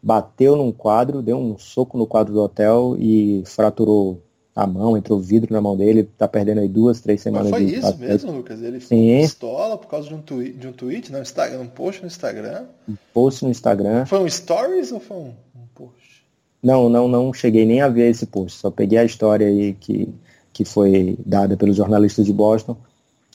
[0.00, 4.22] bateu num quadro, deu um soco no quadro do hotel e fraturou
[4.58, 7.68] a mão, entrou vidro na mão dele, tá perdendo aí duas, três semanas Mas foi
[7.68, 8.60] de isso mesmo, Lucas?
[8.60, 9.20] Ele Sim.
[9.20, 12.64] pistola por causa de um, tweet, de um tweet, não, Instagram, um post no Instagram?
[12.88, 14.04] Um post no Instagram.
[14.06, 15.32] Foi um stories ou foi um
[15.78, 16.26] post?
[16.62, 20.12] Não, não, não cheguei nem a ver esse post, só peguei a história aí que,
[20.52, 22.76] que foi dada pelos jornalistas de Boston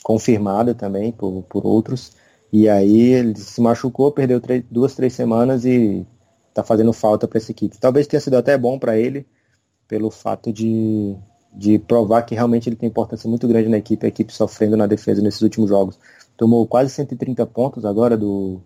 [0.03, 2.11] confirmada também por, por outros.
[2.51, 6.05] E aí ele se machucou, perdeu três, duas, três semanas e
[6.49, 7.79] está fazendo falta para essa equipe.
[7.79, 9.25] Talvez tenha sido até bom para ele,
[9.87, 11.15] pelo fato de,
[11.51, 14.85] de provar que realmente ele tem importância muito grande na equipe, a equipe sofrendo na
[14.85, 15.97] defesa nesses últimos jogos.
[16.37, 18.61] Tomou quase 130 pontos agora do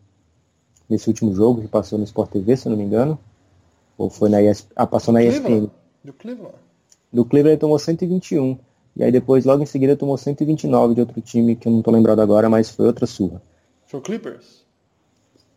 [0.90, 3.20] nesse último jogo que passou no Sport TV, se não me engano.
[3.98, 4.74] Ou foi na ESPN.
[4.76, 5.70] Ah, passou do na ESPN.
[6.04, 6.56] Do Cleveland.
[7.12, 8.58] Do Cleveland ele tomou 121.
[8.96, 11.92] E aí depois, logo em seguida, tomou 129 de outro time, que eu não tô
[11.92, 13.42] lembrado agora, mas foi outra surra.
[13.86, 14.66] Foi o Clippers?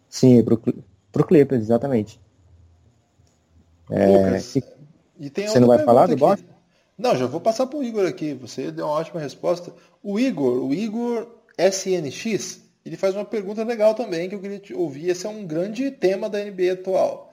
[0.08, 0.60] Sim, pro,
[1.10, 2.20] pro Clippers, exatamente.
[3.90, 4.62] É, se,
[5.18, 6.46] você não vai falar do Boston?
[6.96, 8.34] Não, já vou passar para o Igor aqui.
[8.34, 9.72] Você deu uma ótima resposta.
[10.02, 11.26] O Igor, o Igor
[11.58, 15.08] SNX, ele faz uma pergunta legal também que eu queria te ouvir.
[15.08, 17.29] Esse é um grande tema da NBA atual.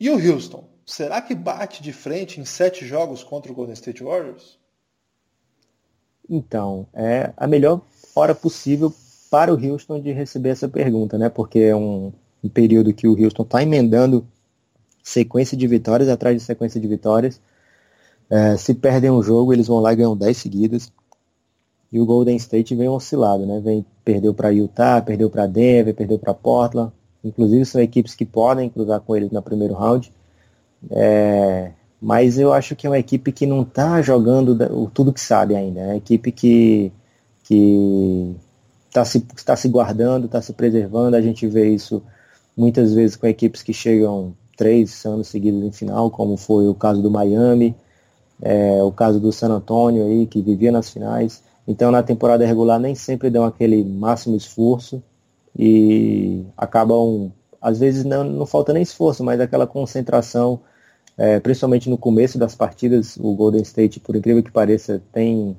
[0.00, 0.64] E o Houston?
[0.86, 4.58] Será que bate de frente em sete jogos contra o Golden State Warriors?
[6.28, 7.82] Então, é a melhor
[8.16, 8.92] hora possível
[9.30, 11.28] para o Houston de receber essa pergunta, né?
[11.28, 14.26] Porque é um, um período que o Houston está emendando
[15.02, 17.40] sequência de vitórias atrás de sequência de vitórias.
[18.30, 20.92] É, se perdem um jogo, eles vão lá e ganham 10 seguidas.
[21.92, 23.60] E o Golden State vem oscilado, né?
[23.60, 26.92] Vem, perdeu para Utah, perdeu para Denver, perdeu para Portland.
[27.24, 30.12] Inclusive são equipes que podem cruzar com eles no primeiro round.
[30.90, 35.54] É, mas eu acho que é uma equipe que não está jogando tudo que sabe
[35.54, 35.80] ainda.
[35.80, 36.92] É uma equipe que
[38.88, 41.16] está se, tá se guardando, está se preservando.
[41.16, 42.02] A gente vê isso
[42.56, 47.00] muitas vezes com equipes que chegam três anos seguidos em final, como foi o caso
[47.00, 47.74] do Miami,
[48.42, 51.42] é, o caso do San Antonio aí, que vivia nas finais.
[51.66, 55.02] Então na temporada regular nem sempre dão aquele máximo esforço
[55.58, 60.60] e acabam, às vezes não, não falta nem esforço, mas aquela concentração
[61.20, 65.54] é, principalmente no começo das partidas, o Golden State, por incrível que pareça, tem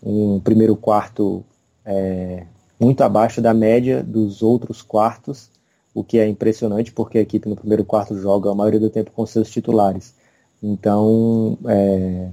[0.00, 1.44] um primeiro quarto
[1.84, 2.46] é,
[2.78, 5.50] muito abaixo da média dos outros quartos,
[5.92, 9.10] o que é impressionante porque a equipe no primeiro quarto joga a maioria do tempo
[9.10, 10.14] com seus titulares.
[10.62, 12.28] Então, é,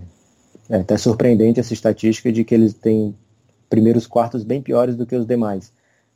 [0.70, 3.16] é até surpreendente essa estatística de que eles têm
[3.68, 5.74] primeiros quartos bem piores do que os demais.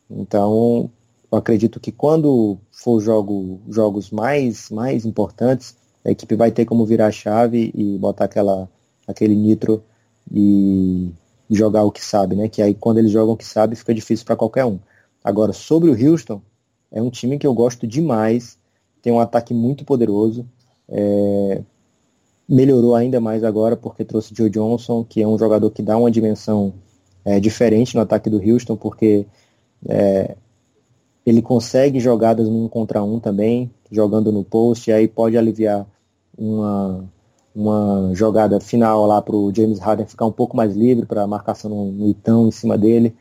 [0.10, 0.90] Então,
[1.32, 5.76] eu acredito que quando for jogo, jogos mais, mais importantes,
[6.06, 8.70] a equipe vai ter como virar a chave e botar aquela,
[9.08, 9.84] aquele nitro
[10.32, 11.12] e
[11.50, 12.48] jogar o que sabe, né?
[12.48, 14.80] Que aí quando eles jogam o que sabe fica difícil para qualquer um.
[15.24, 16.42] Agora, sobre o Houston,
[16.92, 18.58] é um time que eu gosto demais,
[19.02, 20.46] tem um ataque muito poderoso,
[20.88, 21.62] é,
[22.48, 26.12] melhorou ainda mais agora porque trouxe Joe Johnson, que é um jogador que dá uma
[26.12, 26.74] dimensão
[27.26, 29.26] é, diferente no ataque do Houston, porque
[29.88, 30.36] é,
[31.26, 35.88] ele consegue jogadas num contra um também, jogando no post, aí pode aliviar
[36.38, 37.06] uma,
[37.56, 41.28] uma jogada final lá para o James Harden ficar um pouco mais livre para a
[41.28, 43.16] marcação no, no Itão em cima dele.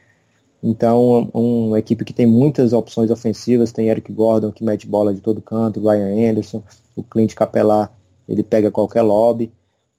[0.62, 5.20] Então, uma equipe que tem muitas opções ofensivas, tem Eric Gordon que mete bola de
[5.20, 6.62] todo canto, Ryan Anderson,
[6.94, 7.92] o Clint Capelar,
[8.28, 9.52] ele pega qualquer lobby.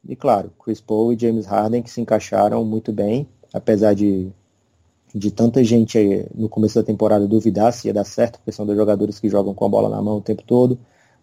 [0.08, 4.30] E claro, Chris Paul e James Harden que se encaixaram muito bem, apesar de,
[5.14, 8.78] de tanta gente no começo da temporada duvidar se ia dar certo, porque são dois
[8.78, 10.78] jogadores que jogam com a bola na mão o tempo todo,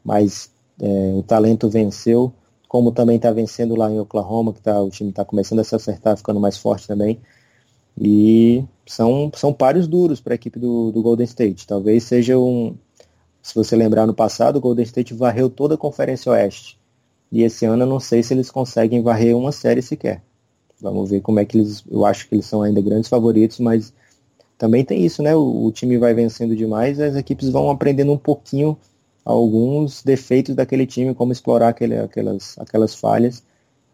[0.05, 2.33] mas é, o talento venceu,
[2.69, 5.75] como também está vencendo lá em Oklahoma, que tá, o time está começando a se
[5.75, 7.21] acertar, ficando mais forte também.
[8.01, 11.67] E são, são pares duros para a equipe do, do Golden State.
[11.67, 12.77] Talvez seja um.
[13.43, 16.79] Se você lembrar no passado, o Golden State varreu toda a Conferência Oeste.
[17.33, 20.23] E esse ano eu não sei se eles conseguem varrer uma série sequer.
[20.81, 21.85] Vamos ver como é que eles.
[21.91, 23.93] Eu acho que eles são ainda grandes favoritos, mas
[24.57, 25.35] também tem isso, né?
[25.35, 28.77] O, o time vai vencendo demais, as equipes vão aprendendo um pouquinho
[29.25, 33.43] alguns defeitos daquele time, como explorar aquele, aquelas, aquelas falhas.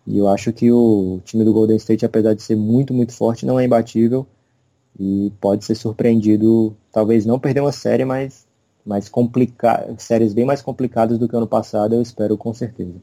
[0.07, 3.45] E eu acho que o time do Golden State, apesar de ser muito, muito forte,
[3.45, 4.27] não é imbatível
[4.99, 8.47] e pode ser surpreendido, talvez não perder uma série, mas,
[8.85, 12.95] mas complicar, séries bem mais complicadas do que ano passado, eu espero com certeza.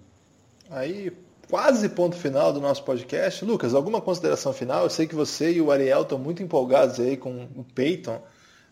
[0.70, 1.12] Aí,
[1.54, 3.46] quase ponto final do nosso podcast.
[3.46, 4.86] Lucas, alguma consideração final?
[4.86, 8.20] Eu sei que você e o Ariel estão muito empolgados aí com o Peyton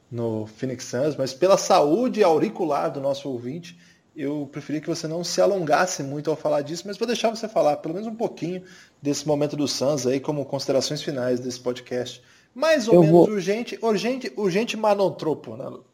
[0.09, 3.77] no Phoenix Suns, mas pela saúde auricular do nosso ouvinte,
[4.15, 7.47] eu preferi que você não se alongasse muito ao falar disso, mas vou deixar você
[7.47, 8.63] falar pelo menos um pouquinho
[8.99, 12.19] desse momento do Suns aí como considerações finais desse podcast.
[12.51, 13.29] Mais ou eu menos vou...
[13.29, 15.86] urgente, urgente, urgente manontropo, né, Lu?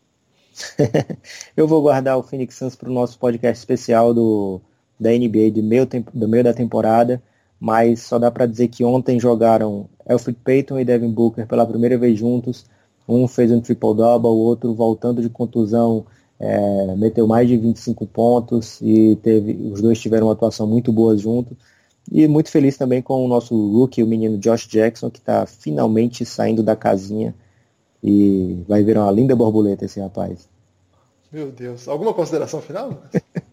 [1.57, 4.61] eu vou guardar o Phoenix Suns para o nosso podcast especial do,
[4.99, 7.21] da NBA do meio, do meio da temporada,
[7.59, 11.97] mas só dá para dizer que ontem jogaram Alfred Payton e Devin Booker pela primeira
[11.97, 12.65] vez juntos,
[13.07, 16.05] um fez um triple-double, o outro voltando de contusão
[16.39, 21.17] é, meteu mais de 25 pontos e teve, os dois tiveram uma atuação muito boa
[21.17, 21.55] junto.
[22.09, 26.25] E muito feliz também com o nosso rookie, o menino Josh Jackson, que está finalmente
[26.25, 27.35] saindo da casinha
[28.01, 30.47] e vai virar uma linda borboleta esse rapaz.
[31.31, 31.87] Meu Deus.
[31.87, 33.01] Alguma consideração final?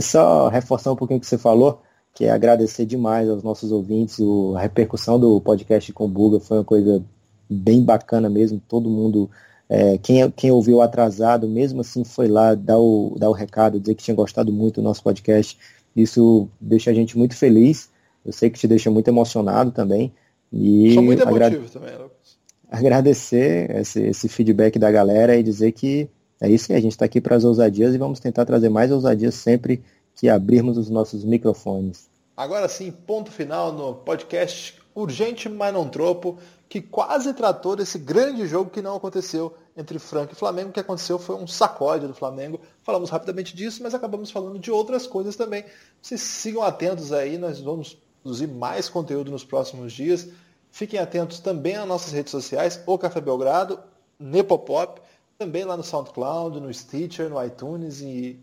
[0.00, 1.82] Só reforçar um pouquinho o que você falou,
[2.12, 4.18] que é agradecer demais aos nossos ouvintes.
[4.18, 7.04] O, a repercussão do podcast com o Buga foi uma coisa
[7.48, 9.30] bem bacana mesmo, todo mundo,
[9.68, 13.94] é, quem, quem ouviu atrasado, mesmo assim foi lá dar o, dar o recado, dizer
[13.94, 15.58] que tinha gostado muito do nosso podcast,
[15.94, 17.90] isso deixa a gente muito feliz,
[18.24, 20.12] eu sei que te deixa muito emocionado também.
[20.52, 22.38] E Sou muito emotivo também, Lucas.
[22.70, 26.08] Agradecer esse, esse feedback da galera e dizer que
[26.44, 28.90] é isso que a gente está aqui para as ousadias e vamos tentar trazer mais
[28.90, 29.82] ousadias sempre
[30.14, 32.08] que abrirmos os nossos microfones.
[32.36, 36.38] Agora sim, ponto final no podcast Urgente, mas não tropo
[36.68, 40.70] que quase tratou desse grande jogo que não aconteceu entre Franca e Flamengo.
[40.70, 42.60] O que aconteceu foi um sacode do Flamengo.
[42.82, 45.64] Falamos rapidamente disso, mas acabamos falando de outras coisas também.
[46.00, 50.28] Vocês sigam atentos aí, nós vamos produzir mais conteúdo nos próximos dias.
[50.70, 53.78] Fiquem atentos também às nossas redes sociais, o Café Belgrado,
[54.18, 55.00] Nepopop,
[55.38, 58.38] também lá no SoundCloud, no Stitcher, no iTunes e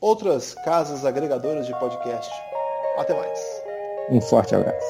[0.00, 2.30] outras casas agregadoras de podcast.
[2.96, 3.62] Até mais.
[4.10, 4.86] Um forte abraço.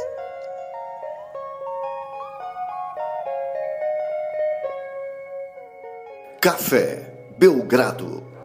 [6.40, 8.35] Café Belgrado.